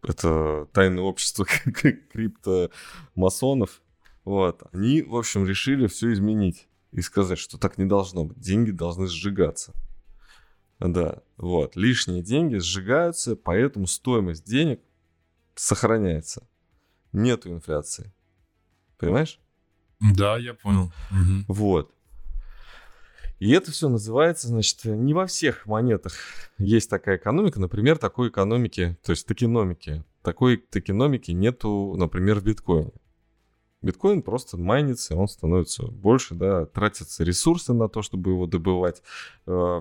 [0.04, 1.46] это тайное общество
[2.14, 3.82] криптомасонов,
[4.24, 8.40] вот, они, в общем, решили все изменить и сказать, что так не должно быть.
[8.40, 9.74] Деньги должны сжигаться.
[10.80, 11.76] Да, вот.
[11.76, 14.82] Лишние деньги сжигаются, поэтому стоимость денег
[15.56, 16.48] сохраняется.
[17.14, 18.14] Нету инфляции.
[18.98, 19.40] Понимаешь?
[20.00, 20.92] Да, я понял.
[21.48, 21.94] Вот.
[23.40, 26.14] И это все называется, значит, не во всех монетах
[26.60, 27.60] есть такая экономика.
[27.60, 30.04] Например, такой экономики, то есть токеномики.
[30.22, 32.92] Такой токеномики нету, например, в биткоине.
[33.82, 39.02] Биткоин просто майнится, он становится больше, да, тратятся ресурсы на то, чтобы его добывать.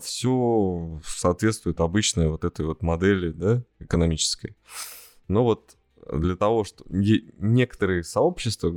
[0.03, 4.57] Все соответствует обычной вот этой вот модели, да, экономической.
[5.29, 5.77] Но вот
[6.13, 8.75] для того, что некоторые сообщества,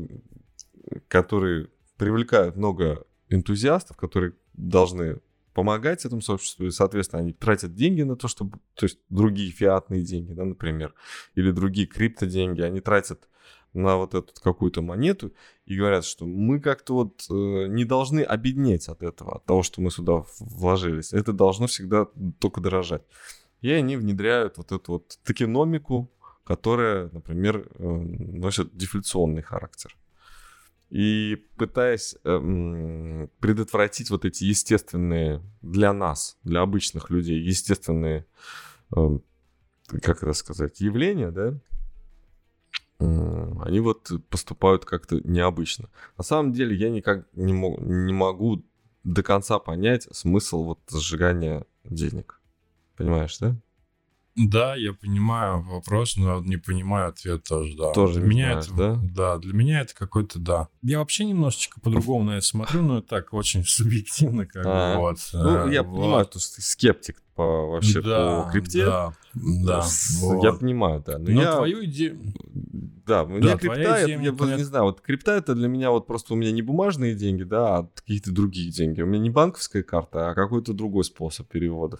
[1.07, 5.19] которые привлекают много энтузиастов, которые должны
[5.53, 10.03] помогать этому сообществу, и, соответственно, они тратят деньги на то, чтобы, то есть другие фиатные
[10.03, 10.93] деньги, да, например,
[11.35, 13.27] или другие криптоденьги, они тратят
[13.73, 15.33] на вот эту какую-то монету
[15.65, 19.81] и говорят, что мы как-то вот э, не должны обеднеть от этого, от того, что
[19.81, 21.11] мы сюда вложились.
[21.11, 22.07] Это должно всегда
[22.39, 23.03] только дорожать.
[23.61, 26.11] И они внедряют вот эту вот токеномику,
[26.43, 29.95] которая, например, э, носит дефляционный характер.
[30.89, 38.25] И пытаясь э, предотвратить вот эти естественные для нас, для обычных людей, естественные,
[38.95, 39.19] э,
[40.01, 41.59] как это сказать, явления, да,
[42.99, 45.89] они вот поступают как-то необычно.
[46.17, 48.63] На самом деле я никак не, мог, не могу
[49.03, 52.39] до конца понять смысл вот сжигания денег.
[52.95, 53.55] Понимаешь, да?
[54.35, 57.91] Да, я понимаю вопрос, но не понимаю ответ тоже, да.
[57.91, 58.99] Тоже для меня знаешь, это, да?
[59.03, 60.69] Да, для меня это какой-то да.
[60.81, 65.17] Я вообще немножечко по-другому на это смотрю, но так очень субъективно, как а, бы вот.
[65.33, 66.01] Ну, я вот.
[66.01, 68.85] понимаю, что ты скептик по вообще по крипте.
[68.85, 69.85] Да, да.
[70.41, 71.19] Я понимаю, да.
[71.19, 72.19] Но, твою идею...
[73.05, 76.33] Да, у меня да, крипта, я, не знаю, вот крипта это для меня вот просто
[76.33, 79.01] у меня не бумажные деньги, да, а какие-то другие деньги.
[79.01, 81.99] У меня не банковская карта, а какой-то другой способ переводов.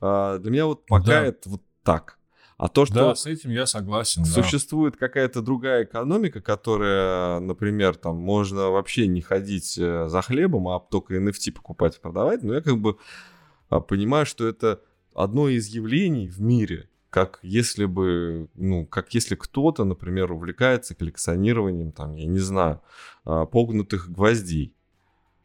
[0.00, 2.18] А для меня вот пока это вот так.
[2.62, 4.24] А то, что да, с этим я согласен.
[4.24, 5.00] Существует да.
[5.00, 11.16] какая-то другая экономика, которая, например, там можно вообще не ходить э, за хлебом, а только
[11.16, 12.44] NFT покупать и продавать.
[12.44, 12.98] Но я как бы
[13.68, 14.80] а, понимаю, что это
[15.12, 21.90] одно из явлений в мире, как если бы, ну, как если кто-то, например, увлекается коллекционированием,
[21.90, 22.80] там, я не знаю,
[23.24, 24.72] а, погнутых гвоздей.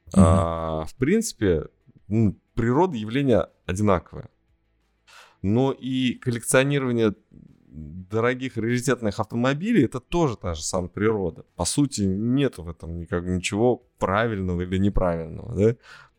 [0.10, 0.14] Mm-hmm.
[0.18, 1.66] А, в принципе,
[2.08, 4.30] ну, природа явления одинаковая
[5.42, 7.14] но и коллекционирование
[7.78, 11.46] дорогих раритетных автомобилей это тоже та же самая природа.
[11.56, 15.76] По сути, нет в этом никак, ничего правильного или неправильного, да?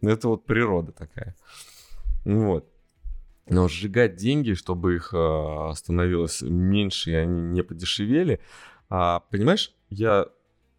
[0.09, 1.35] Это вот природа такая.
[2.25, 2.69] Вот.
[3.49, 8.41] Но сжигать деньги, чтобы их э, становилось меньше и они не подешевели,
[8.91, 10.29] а, понимаешь, я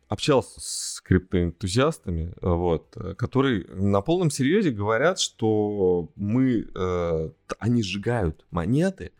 [0.09, 9.11] общался с криптоэнтузиастами, вот, которые на полном серьезе говорят, что мы, э, они сжигают монеты,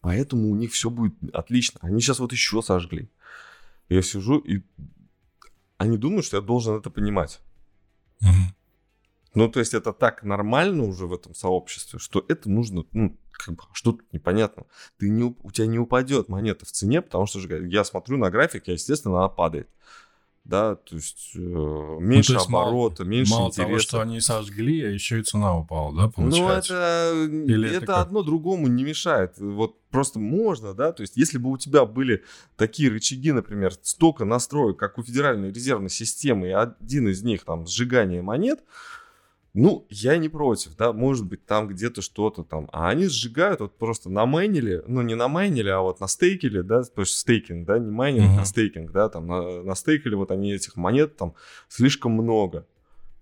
[0.00, 1.78] поэтому у них все будет отлично.
[1.82, 3.10] Они сейчас вот еще сожгли.
[3.90, 4.62] Я сижу, и
[5.76, 7.40] они думают, что я должен это понимать.
[8.22, 8.54] Угу.
[9.34, 13.54] Ну, то есть это так нормально уже в этом сообществе, что это нужно, ну, как
[13.54, 14.64] бы, что тут непонятно.
[14.96, 18.66] Ты не, у тебя не упадет монета в цене, потому что я смотрю на график,
[18.66, 19.68] и, естественно, она падает
[20.48, 23.66] да, то есть э, меньше ну, то есть оборота, мало, меньше мало интереса.
[23.66, 26.72] того, что они сожгли, а еще и цена упала, да, ну, получается?
[26.72, 29.36] Ну, это, Или это, это одно другому не мешает.
[29.36, 32.24] Вот просто можно, да, то есть если бы у тебя были
[32.56, 37.66] такие рычаги, например, столько настроек, как у Федеральной резервной системы, и один из них, там,
[37.66, 38.60] сжигание монет,
[39.60, 42.68] ну, я не против, да, может быть, там где-то что-то там.
[42.72, 46.60] А они сжигают вот просто на майнили, ну, не на майнили, а вот на стейкили,
[46.60, 48.42] да, то есть стейкинг, да, не майнинг, uh-huh.
[48.42, 51.34] а стейкинг, да, там на, стейкили вот они этих монет там
[51.68, 52.68] слишком много.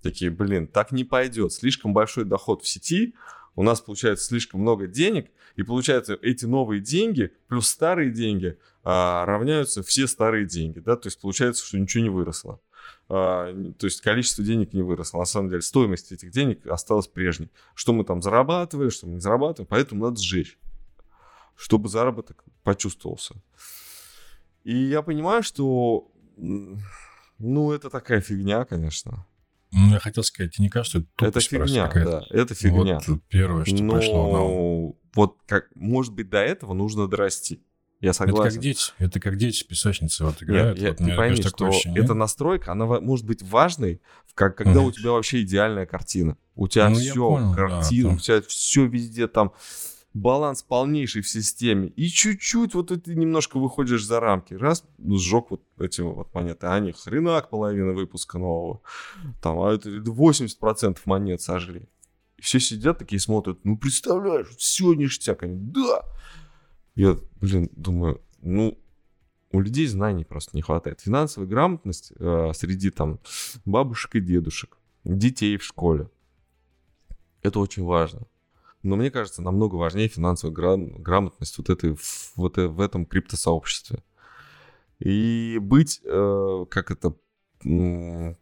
[0.02, 1.54] Такие, блин, так не пойдет.
[1.54, 3.14] Слишком большой доход в сети,
[3.54, 9.24] у нас получается слишком много денег, и получается эти новые деньги плюс старые деньги а,
[9.24, 12.60] равняются все старые деньги, да, то есть получается, что ничего не выросло.
[13.08, 15.18] А, то есть количество денег не выросло.
[15.18, 17.50] На самом деле стоимость этих денег осталась прежней.
[17.74, 20.58] Что мы там зарабатывали, что мы не зарабатываем, поэтому надо сжечь,
[21.56, 23.36] чтобы заработок почувствовался.
[24.64, 29.24] И я понимаю, что, ну, это такая фигня, конечно.
[29.72, 33.00] Ну, я хотел сказать, тебе не кажется, это Это фигня, да, это фигня.
[33.06, 37.62] Вот первое, что Но пришло на Вот как, может быть, до этого нужно дорасти.
[38.00, 38.46] Я согласен.
[38.46, 40.78] Это как дети, это как дети в песочнице вот играют.
[40.78, 42.04] Нет, вот, ты пойми, что ощущение.
[42.04, 44.02] эта настройка, она может быть важной,
[44.34, 46.36] как, когда у тебя вообще идеальная картина.
[46.54, 49.52] У тебя ну, все, понял, картина, да, у тебя все везде там,
[50.16, 51.88] баланс полнейший в системе.
[51.88, 54.54] И чуть-чуть вот ты немножко выходишь за рамки.
[54.54, 56.66] Раз, сжег вот эти вот монеты.
[56.66, 58.80] А они хренак половина выпуска нового.
[59.42, 61.88] Там, а это 80% монет сожгли.
[62.38, 65.42] И все сидят такие смотрят, ну представляешь, все ништяк.
[65.42, 66.02] Они, да,
[66.96, 68.76] я, блин, думаю, ну,
[69.52, 71.00] у людей знаний просто не хватает.
[71.00, 73.20] Финансовая грамотность э, среди там
[73.64, 76.10] бабушек и дедушек, детей в школе.
[77.42, 78.22] Это очень важно.
[78.82, 81.96] Но мне кажется, намного важнее финансовая грам- грамотность вот, этой,
[82.34, 84.02] вот в этом криптосообществе.
[84.98, 87.14] И быть, э, как это,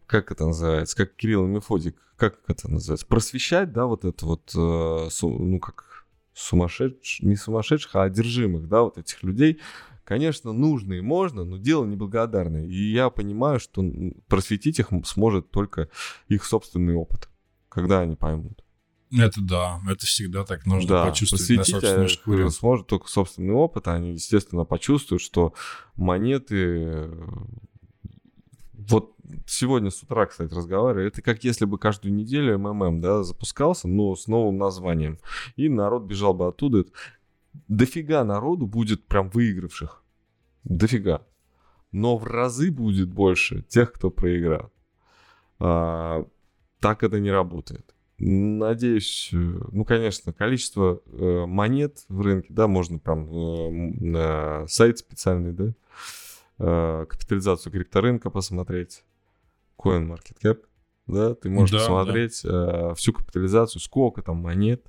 [0.07, 4.53] как это называется, как Кирилл и Мефодик, как это называется, просвещать, да, вот это вот,
[4.55, 5.94] э, ну, как
[6.35, 9.61] сумасшедших, не сумасшедших, а одержимых, да, вот этих людей,
[10.05, 12.67] Конечно, нужно и можно, но дело неблагодарное.
[12.67, 13.83] И я понимаю, что
[14.29, 15.89] просветить их сможет только
[16.29, 17.31] их собственный опыт,
[17.71, 18.63] когда они поймут.
[19.11, 22.51] Это да, это всегда так нужно да, почувствовать на собственной шкуре.
[22.51, 25.55] сможет только собственный опыт, они, естественно, почувствуют, что
[25.95, 27.11] монеты...
[28.73, 29.14] Вот
[29.47, 34.15] сегодня с утра, кстати, разговаривали, это как если бы каждую неделю МММ, да, запускался, но
[34.15, 35.19] с новым названием,
[35.57, 36.85] и народ бежал бы оттуда.
[37.69, 40.03] Дофига народу будет прям выигравших.
[40.65, 41.27] Дофига.
[41.93, 44.73] Но в разы будет больше тех, кто проиграл.
[45.61, 46.27] А,
[46.81, 47.95] так это не работает.
[48.19, 54.99] Надеюсь, э, ну, конечно, количество э, монет в рынке, да, можно прям э, на сайт
[54.99, 55.75] специальный, да,
[56.59, 59.05] э, капитализацию крипторынка посмотреть,
[59.79, 60.59] CoinMarketCap,
[61.07, 62.91] да, ты можешь да, посмотреть да.
[62.91, 64.85] Э, всю капитализацию, сколько там монет,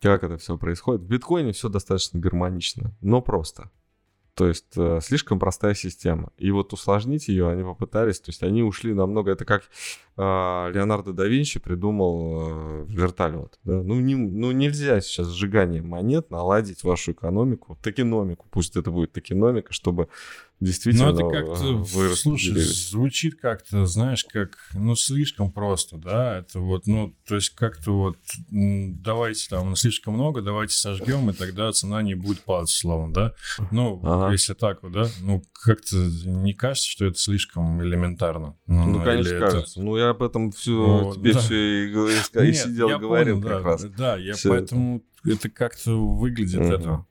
[0.00, 1.02] как это все происходит.
[1.02, 3.70] В биткоине все достаточно гармонично, но просто.
[4.38, 6.30] То есть э, слишком простая система.
[6.38, 8.20] И вот усложнить ее они попытались.
[8.20, 9.32] То есть они ушли намного...
[9.32, 9.64] Это как
[10.16, 13.58] э, Леонардо да Винчи придумал э, вертолет.
[13.64, 13.82] Да?
[13.82, 18.46] Ну, не, ну нельзя сейчас сжигание монет наладить вашу экономику, токеномику.
[18.52, 20.08] Пусть это будет токеномика, чтобы
[20.60, 26.86] действительно Ну, это как-то, слушай, звучит как-то, знаешь, как, ну, слишком просто, да, это вот,
[26.86, 28.16] ну, то есть как-то вот,
[28.50, 33.34] давайте там слишком много, давайте сожгем, и тогда цена не будет падать, словом, да,
[33.70, 34.32] ну, ага.
[34.32, 38.56] если так вот, да, ну, как-то не кажется, что это слишком элементарно?
[38.66, 39.46] Ну, ну конечно, это...
[39.46, 41.40] кажется, ну, я об этом все, ну, тебе да.
[41.40, 43.84] все и, и, и сидел, я говорил понял, как да, раз.
[43.96, 46.72] Да, я все поэтому это, как-то выглядит угу.
[46.72, 47.06] это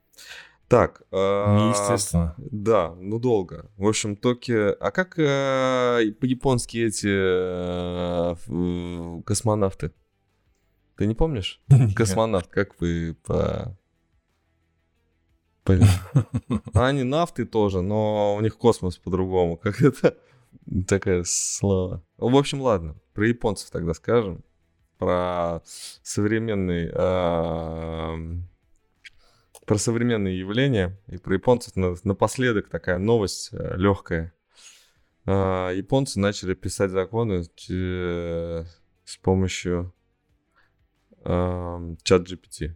[0.67, 1.01] так.
[1.11, 2.35] Э, Естественно.
[2.37, 3.71] Да, ну долго.
[3.77, 4.51] В общем, токи...
[4.51, 8.35] А как э, по-японски эти э,
[9.25, 9.93] космонавты?
[10.97, 11.61] Ты не помнишь?
[11.95, 13.77] Космонавт, как вы по...
[15.65, 15.73] А
[16.87, 19.57] они нафты тоже, но у них космос по-другому.
[19.61, 20.17] Как это?
[20.87, 22.01] Такая слава.
[22.17, 22.95] В общем, ладно.
[23.13, 24.45] Про японцев тогда скажем.
[24.97, 25.61] Про
[26.03, 26.89] современный
[29.67, 34.33] про современные явления и про японцев напоследок такая новость э, легкая.
[35.25, 39.93] А, японцы начали писать законы с помощью
[41.23, 42.75] чат GPT.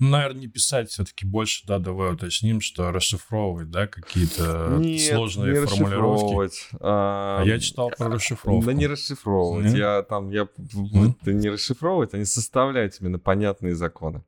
[0.00, 5.66] Ну, наверное, не писать все-таки больше, да, давай уточним, что расшифровывать, да, какие-то сложные не
[5.66, 6.58] формулировки.
[6.80, 8.66] А, а я читал про расшифровку.
[8.66, 9.76] Да не расшифровывать, Нет?
[9.76, 11.14] я там, я, mm?
[11.26, 14.24] не расшифровывать, они составляют именно понятные законы.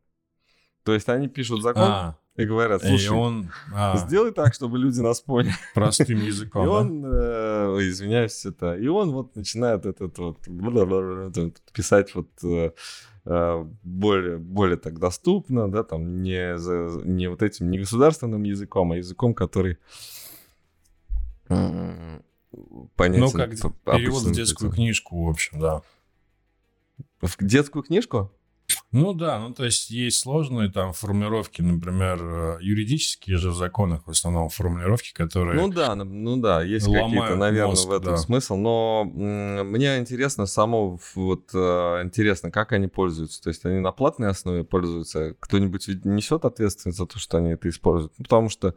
[0.84, 4.78] То есть они пишут закон а, и говорят, слушай, и он, а, сделай так, чтобы
[4.78, 5.54] люди нас поняли.
[5.74, 10.40] Простым языком, И он, э, извиняюсь, это, и он вот начинает этот вот
[11.72, 12.72] писать вот э,
[13.24, 18.92] э, более, более так доступно, да, там не, за, не вот этим не государственным языком,
[18.92, 19.78] а языком, который
[22.96, 23.20] понятен.
[23.20, 23.50] Ну, как
[23.84, 25.82] перевод в детскую книжку, в общем, да.
[27.22, 28.30] В детскую книжку?
[28.94, 34.06] Ну да, ну то есть есть сложные там формулировки, например, э, юридические же в законах
[34.06, 38.16] в основном формулировки, которые Ну да, ну да, есть какие-то, наверное, мозг, в этом да.
[38.16, 41.58] смысл, но мне интересно само, вот э,
[42.04, 47.06] интересно, как они пользуются, то есть они на платной основе пользуются, кто-нибудь несет ответственность за
[47.06, 48.76] то, что они это используют, ну, потому что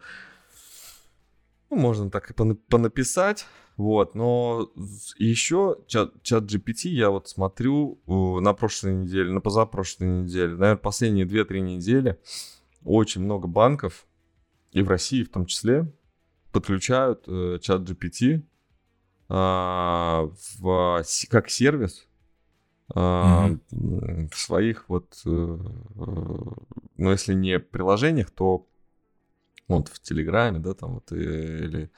[1.70, 4.72] ну, можно так и понаписать, вот, но
[5.18, 11.26] еще чат, чат GPT я вот смотрю на прошлой неделе, на позапрошлой неделе, наверное, последние
[11.26, 12.20] 2-3 недели
[12.84, 14.08] очень много банков,
[14.72, 15.92] и в России в том числе,
[16.52, 18.42] подключают э, чат GPT э,
[19.30, 22.08] в, как сервис
[22.96, 24.30] э, mm-hmm.
[24.32, 25.62] в своих вот, э, э,
[26.98, 28.68] ну, если не приложениях, то
[29.68, 31.92] вот в Телеграме, да, там вот, или,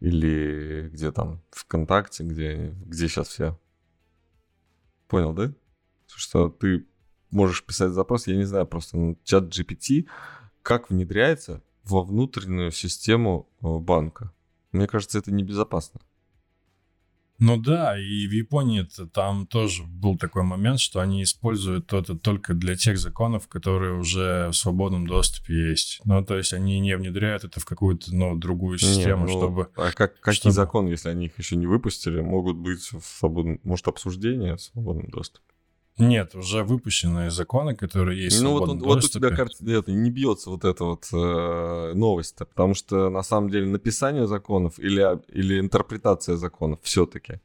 [0.00, 3.58] или где там, ВКонтакте, где, где сейчас все.
[5.08, 5.52] Понял, да?
[6.06, 6.86] Что ты
[7.30, 10.06] можешь писать запрос, я не знаю, просто ну, чат GPT,
[10.62, 14.32] как внедряется во внутреннюю систему э, банка.
[14.72, 16.00] Мне кажется, это небезопасно.
[17.38, 22.54] Ну да, и в Японии там тоже был такой момент, что они используют это только
[22.54, 26.00] для тех законов, которые уже в свободном доступе есть.
[26.04, 29.68] Ну, то есть они не внедряют это в какую-то ну, другую систему, не, ну, чтобы...
[29.76, 30.52] А как, какие чтобы...
[30.52, 33.60] законы, если они их еще не выпустили, могут быть в свободном...
[33.64, 35.53] Может, обсуждение в свободном доступе?
[35.96, 40.10] Нет, уже выпущенные законы, которые есть ну, в вот, вот у тебя карта это, не
[40.10, 45.60] бьется вот эта вот э, новость, потому что на самом деле написание законов или, или
[45.60, 47.40] интерпретация законов все-таки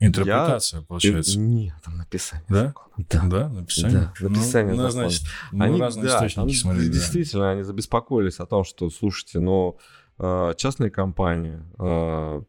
[0.00, 1.38] Интерпретация, Я- получается.
[1.38, 2.44] Нет, там написание.
[2.48, 2.66] Да?
[2.66, 3.06] закона.
[3.10, 3.22] Да.
[3.24, 4.12] Да, написание.
[4.20, 5.08] Да, написание ну, ну, закона.
[5.08, 6.86] значит, ну, Они, разные да, источники там смотрели.
[6.88, 6.92] да.
[6.92, 9.76] Действительно, они забеспокоились о том, что, слушайте, но
[10.18, 12.42] э, частная компания э,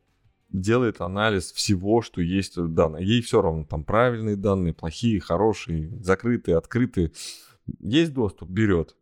[0.62, 3.02] делает анализ всего, что есть в данных.
[3.02, 7.12] Ей все равно, там правильные данные, плохие, хорошие, закрытые, открытые.
[7.80, 8.96] Есть доступ, берет.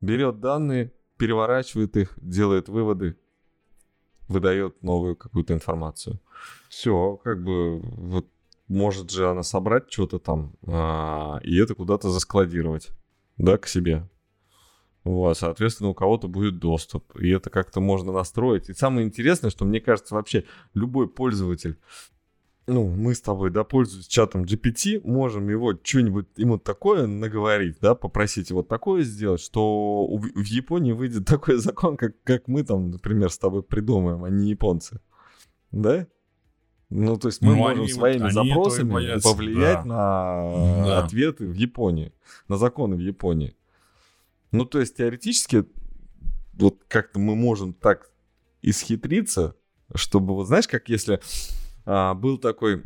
[0.00, 3.16] Берет данные, переворачивает их, делает выводы,
[4.28, 6.20] выдает новую какую-то информацию.
[6.68, 8.28] Все, как бы, вот
[8.68, 12.90] может же она собрать что-то там а, и это куда-то заскладировать,
[13.36, 14.08] да, к себе.
[15.04, 18.70] Вот, соответственно, у кого-то будет доступ, и это как-то можно настроить.
[18.70, 21.78] И самое интересное, что мне кажется, вообще любой пользователь,
[22.66, 27.94] ну, мы с тобой, да, пользуясь чатом GPT, можем его что-нибудь ему такое наговорить, да,
[27.94, 33.28] попросить его такое сделать, что в Японии выйдет такой закон, как, как мы там, например,
[33.30, 35.00] с тобой придумаем, а не японцы.
[35.70, 36.06] Да?
[36.88, 39.84] Ну, то есть мы Ну, можем они своими запросами повлиять да.
[39.84, 41.04] на Да.
[41.04, 42.14] ответы в Японии,
[42.48, 43.54] на законы в Японии.
[44.54, 45.64] Ну, то есть теоретически
[46.52, 48.10] вот как-то мы можем так
[48.62, 49.56] исхитриться,
[49.94, 51.20] чтобы, вот знаешь, как если
[51.84, 52.82] а, был такой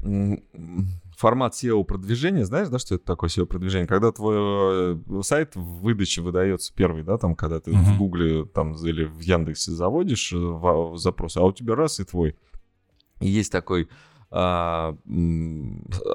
[1.19, 3.87] формат SEO-продвижения, знаешь, да, что это такое SEO-продвижение?
[3.87, 7.83] Когда твой э, сайт в выдаче выдается первый, да, там, когда ты Мгм.
[7.85, 12.01] в Гугле там или в Яндексе заводишь э, в- в запрос, а у тебя раз
[12.01, 12.35] и твой.
[13.21, 13.91] И есть такой
[14.31, 14.97] а,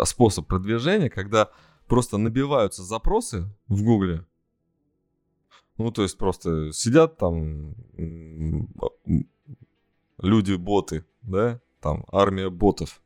[0.04, 1.50] способ продвижения, когда
[1.88, 4.26] просто набиваются запросы в Гугле,
[5.78, 7.76] ну, то есть просто сидят там
[10.20, 13.02] люди-боты, да, там армия ботов,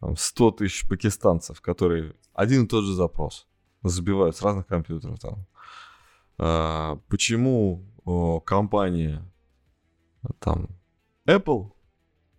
[0.00, 3.46] там 100 тысяч пакистанцев, которые один и тот же запрос
[3.82, 5.46] забивают с разных компьютеров там.
[6.38, 9.24] А, почему о, компания
[10.38, 10.68] там
[11.26, 11.72] Apple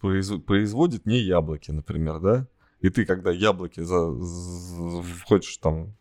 [0.01, 2.47] произ- производит не яблоки, например, да?
[2.79, 5.95] И ты, когда яблоки за, з- входишь там,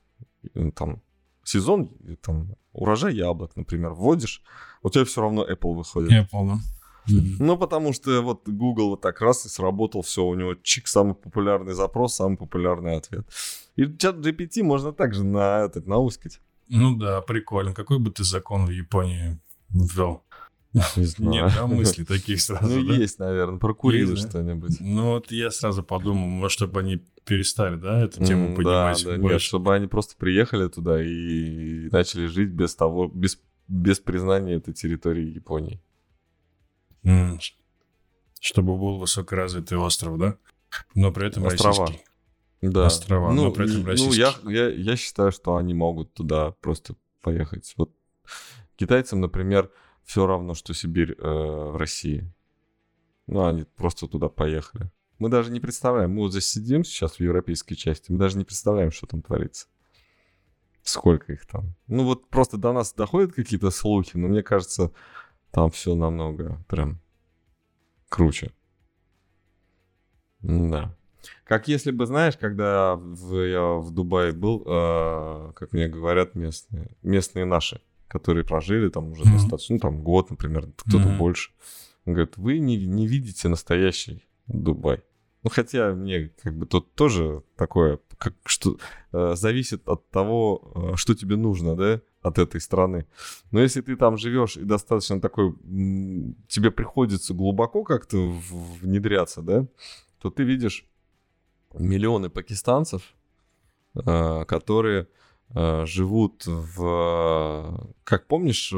[0.74, 1.02] там
[1.42, 1.90] сезон,
[2.20, 4.42] там урожай яблок, например, вводишь,
[4.82, 6.10] у тебя все равно Apple выходит.
[6.10, 6.58] Я понял.
[7.08, 11.14] Ну, потому что вот Google вот так раз и сработал, все, у него чик, самый
[11.14, 13.26] популярный запрос, самый популярный ответ.
[13.76, 16.40] И чат GPT можно также на этот, науськать.
[16.68, 17.74] Ну да, прикольно.
[17.74, 19.38] Какой бы ты закон в Японии
[19.70, 20.22] ввел?
[20.96, 21.30] Не знаю.
[21.32, 22.94] Нет, да, мысли таких сразу, Ну, да?
[22.94, 24.16] есть, наверное, прокурили да?
[24.16, 24.76] что-нибудь.
[24.80, 29.12] Ну вот я сразу подумал, может, чтобы они перестали, да, эту тему поднимать Да, да,
[29.12, 29.46] нет, больше.
[29.46, 35.24] чтобы они просто приехали туда и начали жить без того, без, без признания этой территории
[35.34, 35.80] Японии.
[38.40, 40.36] Чтобы был высокоразвитый остров, да?
[40.94, 41.86] Но при этом Острова.
[41.86, 42.04] российский.
[42.62, 42.86] Да.
[42.86, 44.52] Острова, ну, но при этом и- ну я, российский.
[44.52, 47.72] я, я считаю, что они могут туда просто поехать.
[47.76, 47.92] Вот
[48.76, 49.70] китайцам, например,
[50.06, 52.32] все равно, что Сибирь э, в России.
[53.26, 54.90] Ну, они просто туда поехали.
[55.18, 56.12] Мы даже не представляем.
[56.12, 59.66] Мы вот здесь сидим сейчас в европейской части, мы даже не представляем, что там творится.
[60.82, 61.74] Сколько их там.
[61.88, 64.92] Ну, вот просто до нас доходят какие-то слухи, но мне кажется,
[65.50, 67.00] там все намного прям
[68.08, 68.52] круче.
[70.40, 70.94] Да.
[71.42, 76.96] Как если бы, знаешь, когда в- я в Дубае был, э, как мне говорят местные,
[77.02, 79.32] местные наши, которые прожили там уже Мгм.
[79.32, 81.18] достаточно, ну там год, например, кто-то Мгм.
[81.18, 81.50] больше.
[82.04, 85.02] Он говорит, вы не, не видите настоящий Дубай.
[85.42, 88.78] Ну, хотя мне как бы тут тоже такое, как что
[89.12, 93.06] э, зависит от того, э, что тебе нужно, да, от этой страны.
[93.52, 95.52] Но если ты там живешь и достаточно такой,
[96.48, 98.16] тебе приходится глубоко как-то
[98.80, 99.66] внедряться, да,
[100.20, 100.84] то ты видишь
[101.74, 103.14] миллионы пакистанцев,
[103.94, 105.06] э, которые
[105.54, 107.94] живут в...
[108.04, 108.74] Как помнишь,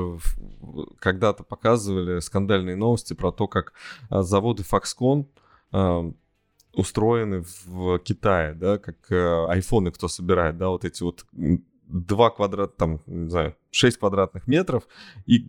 [0.98, 3.72] когда-то показывали скандальные новости про то, как
[4.10, 5.26] э, заводы Foxconn
[5.72, 6.12] э,
[6.74, 11.26] устроены в Китае, да, как э, айфоны кто собирает, да, вот эти вот
[11.88, 14.86] два квадрата, там, не знаю, 6 квадратных метров
[15.26, 15.46] и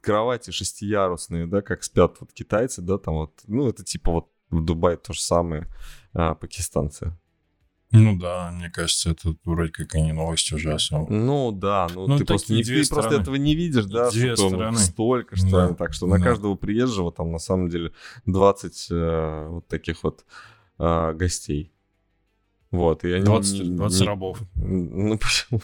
[0.00, 4.64] кровати шестиярусные, да, как спят вот китайцы, да, там вот, ну, это типа вот в
[4.64, 5.66] Дубае то же самое,
[6.12, 7.16] а, пакистанцы.
[7.92, 11.10] Ну да, мне кажется, это вроде как и не новость уже особо.
[11.12, 14.48] Ну да, ну, Ну, ты, просто, не, ты просто этого не видишь, да, Две что
[14.48, 14.78] стороны.
[14.78, 15.74] столько, что Да.
[15.74, 16.24] так что на Да.
[16.24, 17.92] каждого приезжего там на самом деле
[18.26, 20.24] 20 э, вот таких вот
[20.78, 21.72] а, гостей.
[22.70, 23.24] Вот, и они...
[23.24, 24.38] 20, не- 20 не- рабов.
[24.54, 25.60] Ну, почему?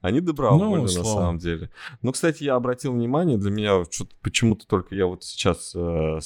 [0.00, 1.10] Они добровольны, Ну, на условно.
[1.12, 1.70] самом деле.
[2.02, 3.82] Ну, кстати, я обратил внимание, для меня
[4.20, 6.18] почему-то только я вот сейчас э,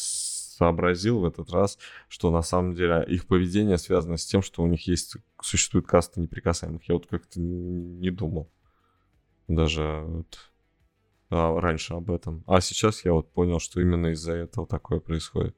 [0.56, 1.78] сообразил в этот раз,
[2.08, 6.18] что на самом деле их поведение связано с тем, что у них есть, существует каста
[6.18, 6.88] неприкасаемых.
[6.88, 8.50] Я вот как-то не думал
[9.48, 10.38] даже вот,
[11.30, 12.42] а, раньше об этом.
[12.46, 15.56] А сейчас я вот понял, что именно из-за этого такое происходит.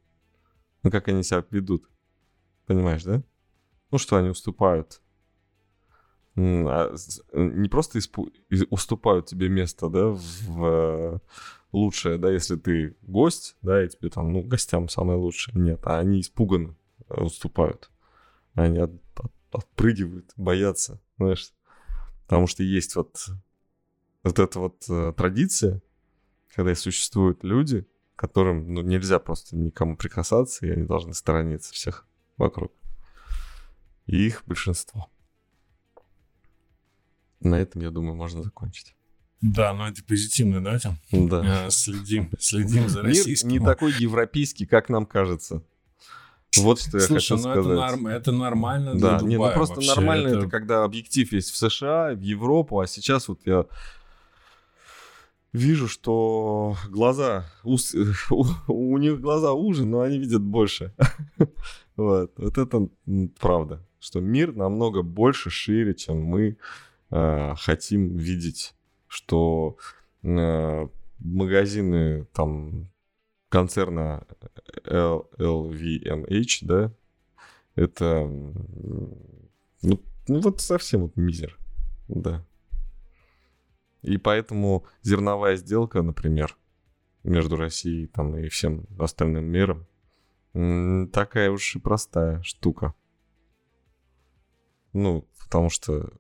[0.83, 1.89] Ну, как они себя ведут.
[2.67, 3.23] Понимаешь, да?
[3.91, 5.01] Ну, что они уступают.
[6.37, 6.95] А
[7.33, 8.33] не просто испу-
[8.71, 11.19] уступают тебе место, да, в э,
[11.73, 15.59] лучшее, да, если ты гость, да, и тебе там, ну, гостям самое лучшее.
[15.61, 16.77] Нет, а они испуганно
[17.09, 17.91] уступают.
[18.55, 21.53] Они от, от, отпрыгивают, боятся, знаешь.
[22.27, 23.27] Потому что есть вот,
[24.23, 25.81] вот эта вот э, традиция,
[26.55, 32.07] когда существуют люди, которым ну, нельзя просто никому прикасаться, и они должны сторониться всех
[32.37, 32.73] вокруг.
[34.07, 35.09] И их большинство.
[37.41, 38.98] На этом, я думаю, можно закончить.
[39.41, 40.97] Да, но это позитивная ноте.
[41.13, 41.67] Да.
[41.67, 43.49] Э, следим, следим за российским.
[43.51, 45.63] Мир не такой европейский, как нам кажется.
[46.57, 47.59] Вот что я Слушай, хочу ну сказать.
[47.67, 49.95] Это, норм, это нормально для Да, Дубая не, ну просто вообще.
[49.95, 50.39] нормально это...
[50.39, 53.67] это когда объектив есть в США, в Европу, а сейчас вот я
[55.53, 57.95] вижу, что глаза, ус-
[58.31, 60.95] у, у них глаза уже, но они видят больше.
[61.97, 62.89] Вот, вот это
[63.41, 66.57] правда, что мир намного больше, шире, чем мы
[67.11, 68.73] э, хотим видеть,
[69.09, 69.77] что
[70.23, 70.89] э,
[71.19, 72.91] магазины там
[73.49, 74.27] концерна
[74.85, 76.93] LVMH, да,
[77.75, 78.27] это
[79.83, 81.59] ну, ну вот совсем вот мизер,
[82.09, 82.45] да.
[84.03, 86.57] И поэтому зерновая сделка, например,
[87.25, 89.87] между Россией там, и всем остальным миром,
[91.13, 92.95] такая уж и простая штука.
[94.93, 96.13] Ну, потому что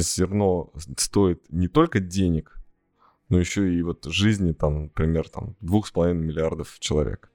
[0.00, 2.56] зерно стоит не только денег,
[3.28, 7.30] но еще и вот жизни, там, например, там, двух с половиной миллиардов человек.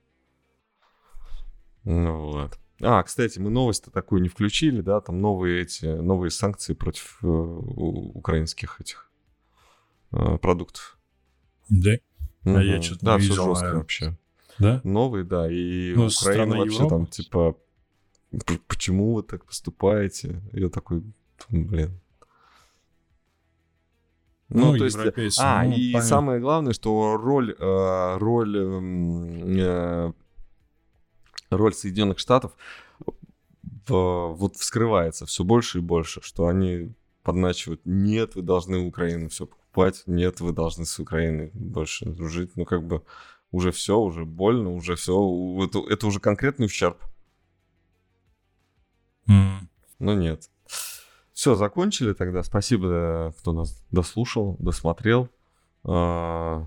[1.84, 2.58] Ну вот.
[2.80, 7.26] А, кстати, мы новость-то такую не включили, да, там новые эти, новые санкции против э,
[7.26, 9.10] украинских этих
[10.12, 10.98] э, продуктов.
[11.68, 11.92] Да?
[12.44, 12.60] Мгм.
[12.60, 13.78] я чё-то Да, не все видел, жестко наверное.
[13.80, 14.18] вообще.
[14.58, 14.80] Да?
[14.84, 16.94] Новые, да, и Ну, Украина вообще Европы?
[16.94, 17.56] там, типа,
[18.46, 20.40] «П- почему вы так поступаете?
[20.52, 21.02] Я такой,
[21.50, 22.00] блин.
[24.54, 26.08] Ну, то есть, а, ну, и понятно.
[26.08, 30.12] самое главное, что роль, э, роль, эм, э,
[31.50, 32.52] роль Соединенных Штатов
[33.86, 36.92] в- вот вскрывается все больше и больше, что они
[37.22, 42.56] подначивают, нет, вы должны у Украины все покупать, нет, вы должны с Украиной больше дружить,
[42.56, 43.02] ну как бы
[43.50, 45.14] уже все, уже больно, уже все,
[45.64, 46.98] это, это уже конкретный ущерб,
[49.28, 49.68] М.
[49.98, 50.50] но нет.
[51.42, 52.44] Все, закончили тогда.
[52.44, 55.28] Спасибо, э, кто нас дослушал, досмотрел.
[55.82, 56.64] А,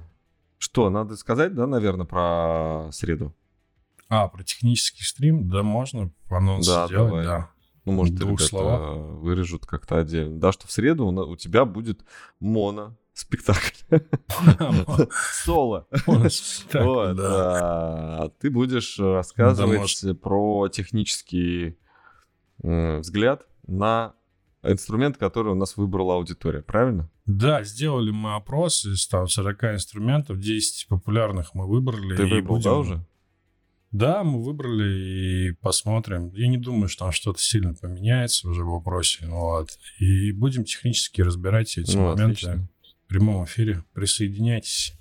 [0.58, 3.34] Что, надо сказать, да, наверное, про среду?
[4.10, 7.26] А, про технический стрим, да, можно анонс Да, сделать, давай.
[7.26, 7.50] да.
[7.86, 8.98] Ну, может, двух словах.
[9.22, 10.42] вырежут как-то отдельно.
[10.42, 12.04] Да, что в среду у, тебя будет
[12.42, 14.00] моно спектакль.
[15.32, 15.88] Соло.
[15.94, 17.14] Да.
[17.24, 21.78] а, Ты будешь рассказывать про технический
[22.62, 24.16] м, взгляд на
[24.72, 27.10] инструмент, который у нас выбрала аудитория, правильно?
[27.26, 32.16] Да, сделали мы опрос из там 40 инструментов, 10 популярных мы выбрали.
[32.16, 33.06] Ты выбрал, да, будем- уже?
[33.92, 36.30] Да, мы выбрали и посмотрим.
[36.34, 39.26] Я не думаю, что там что-то сильно поменяется уже в вопросе.
[39.28, 39.70] Вот.
[40.00, 42.70] И будем технически разбирать эти Ну, моменты отлично.
[43.06, 43.86] в прямом эфире.
[43.94, 44.94] Присоединяйтесь.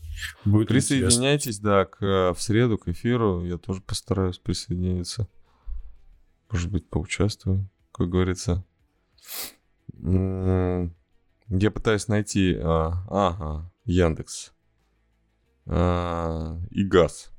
[0.44, 0.96] Будет интересно.
[0.96, 3.44] Присоединяйтесь, да, к, э, в среду к эфиру.
[3.44, 5.26] Я тоже постараюсь присоединиться.
[6.52, 8.64] Может быть, поучаствую, как говорится.
[10.00, 12.56] Я пытаюсь найти...
[12.62, 14.52] а, Ага, Яндекс.
[15.66, 17.30] А, И газ.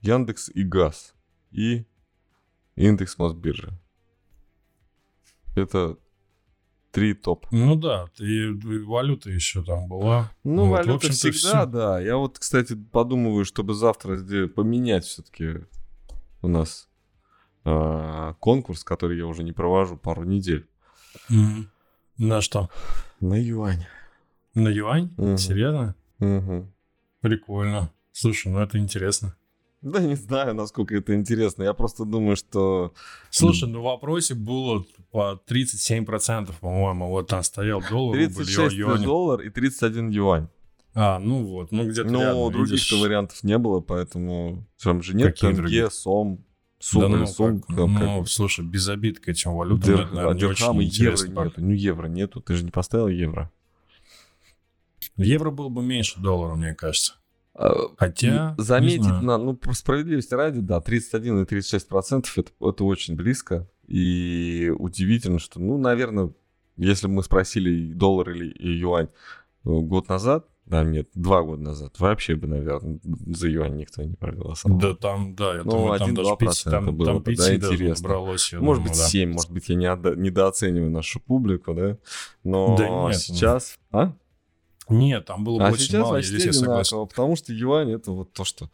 [0.00, 1.14] Яндекс и газ.
[1.52, 1.86] И
[2.76, 3.72] индекс Мосбиржи.
[5.54, 5.96] Это
[6.90, 7.46] три топ.
[7.50, 8.46] Ну да, и
[8.84, 10.30] валюта еще там была.
[10.44, 11.66] Ну, Вот, в валюта общем-то, всегда, всё.
[11.66, 12.00] да.
[12.00, 14.16] Я вот, кстати, подумываю, чтобы завтра
[14.48, 15.66] поменять все-таки
[16.40, 16.88] у нас
[17.64, 20.68] а, конкурс, который я уже не провожу пару недель.
[21.28, 21.70] Мгм.
[22.18, 22.68] На что?
[23.20, 23.86] На юань.
[24.54, 25.10] На юань?
[25.16, 25.38] Мгм.
[25.38, 25.94] Серьезно?
[26.18, 26.72] Мгм.
[27.20, 27.90] Прикольно.
[28.12, 29.34] Слушай, ну это интересно.
[29.80, 31.64] Да не знаю, насколько это интересно.
[31.64, 32.94] Я просто думаю, что...
[33.30, 37.08] Слушай, ну в вопросе было по 37%, по-моему.
[37.08, 39.02] Вот там стоял доллар, рубль, 36 юань.
[39.02, 40.48] доллар и 31 юань.
[40.94, 44.66] А, ну вот, ну где-то рядом, других-то вариантов не было, поэтому...
[44.80, 46.44] Там же нет Какие тенге, сом,
[46.82, 47.60] сум Да ну, сум.
[47.60, 50.40] как- там ну, как- слушай, без обид к этим валютам, Дир- это, наверное, а не
[50.40, 51.60] дирхам и очень евро нету.
[51.60, 52.40] Ну, евро нету.
[52.40, 53.50] Ты же не поставил евро.
[55.16, 57.14] Евро было бы меньше доллара, мне кажется.
[57.54, 62.50] А, Хотя, И Заметить, не на, ну, справедливости ради, да, 31 и 36 процентов это,
[62.60, 63.68] это очень близко.
[63.86, 66.32] И удивительно, что, ну, наверное,
[66.76, 71.42] если бы мы спросили и доллар или и юань э, год назад, да, нет, два
[71.42, 74.78] года назад, вообще бы, наверное, за юань никто не проголосовал.
[74.78, 77.36] Да, там, да, я Ну, думаю, там даже 1-2% пяти, там, было там бы, пяти
[77.56, 78.02] да, даже интересно.
[78.08, 79.08] набралось, может думаю, быть, да.
[79.08, 81.98] 7, может быть, я не отда- недооцениваю нашу публику, да?
[82.44, 83.12] Но Да нет, ну.
[83.12, 83.78] сейчас...
[83.90, 84.14] А?
[84.88, 87.06] Нет, там было бы А очень сейчас мало, здесь я согласен.
[87.06, 88.70] потому что юань это вот то, что...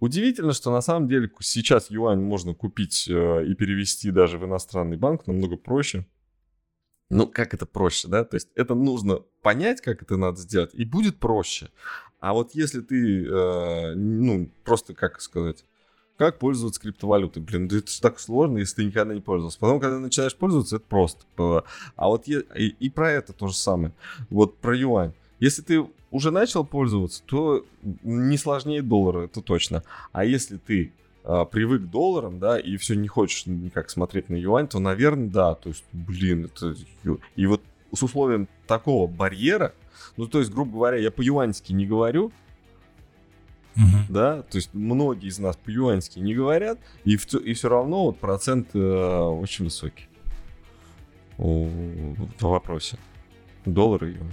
[0.00, 4.96] Удивительно, что на самом деле сейчас юань можно купить э, и перевести даже в иностранный
[4.96, 6.06] банк намного проще.
[7.12, 8.24] Ну, как это проще, да?
[8.24, 11.68] То есть это нужно понять, как это надо сделать, и будет проще.
[12.20, 15.62] А вот если ты, э, ну, просто, как сказать,
[16.16, 17.42] как пользоваться криптовалютой?
[17.42, 19.58] Блин, да это ж так сложно, если ты никогда не пользовался.
[19.58, 21.26] Потом, когда начинаешь пользоваться, это просто.
[21.96, 23.92] А вот е- и, и про это то же самое.
[24.30, 25.12] Вот про юань.
[25.38, 27.66] Если ты уже начал пользоваться, то
[28.02, 29.82] не сложнее доллара, это точно.
[30.12, 30.92] А если ты
[31.24, 35.28] а, привык к долларам, да, и все не хочешь никак смотреть на юань, то, наверное,
[35.28, 35.54] да.
[35.54, 36.74] То есть, блин, это...
[37.36, 37.62] И вот
[37.92, 39.74] с условием такого барьера,
[40.16, 42.32] ну, то есть, грубо говоря, я по-юаньски не говорю,
[43.74, 44.06] Мгм.
[44.08, 48.18] да, то есть многие из нас по-юаньски не говорят, и, в, и все равно вот
[48.18, 50.08] процент э, очень высокий
[51.38, 52.98] о, в вопросе.
[53.64, 54.30] Доллар и юань.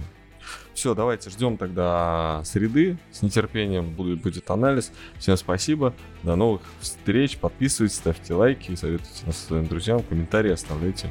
[0.74, 2.98] Все, давайте ждем тогда среды.
[3.12, 4.92] С нетерпением будет, будет анализ.
[5.18, 5.94] Всем спасибо.
[6.24, 7.38] До новых встреч.
[7.38, 11.10] Подписывайтесь, ставьте лайки, советуйте нас своим друзьям, комментарии оставляйте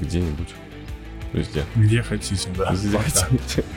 [0.00, 0.54] где-нибудь.
[1.32, 1.64] Везде.
[1.74, 2.72] Где хотите, да.
[2.72, 3.08] Везде пока.
[3.08, 3.64] хотите.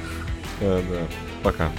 [0.61, 1.07] Да, да.
[1.43, 1.71] Пока.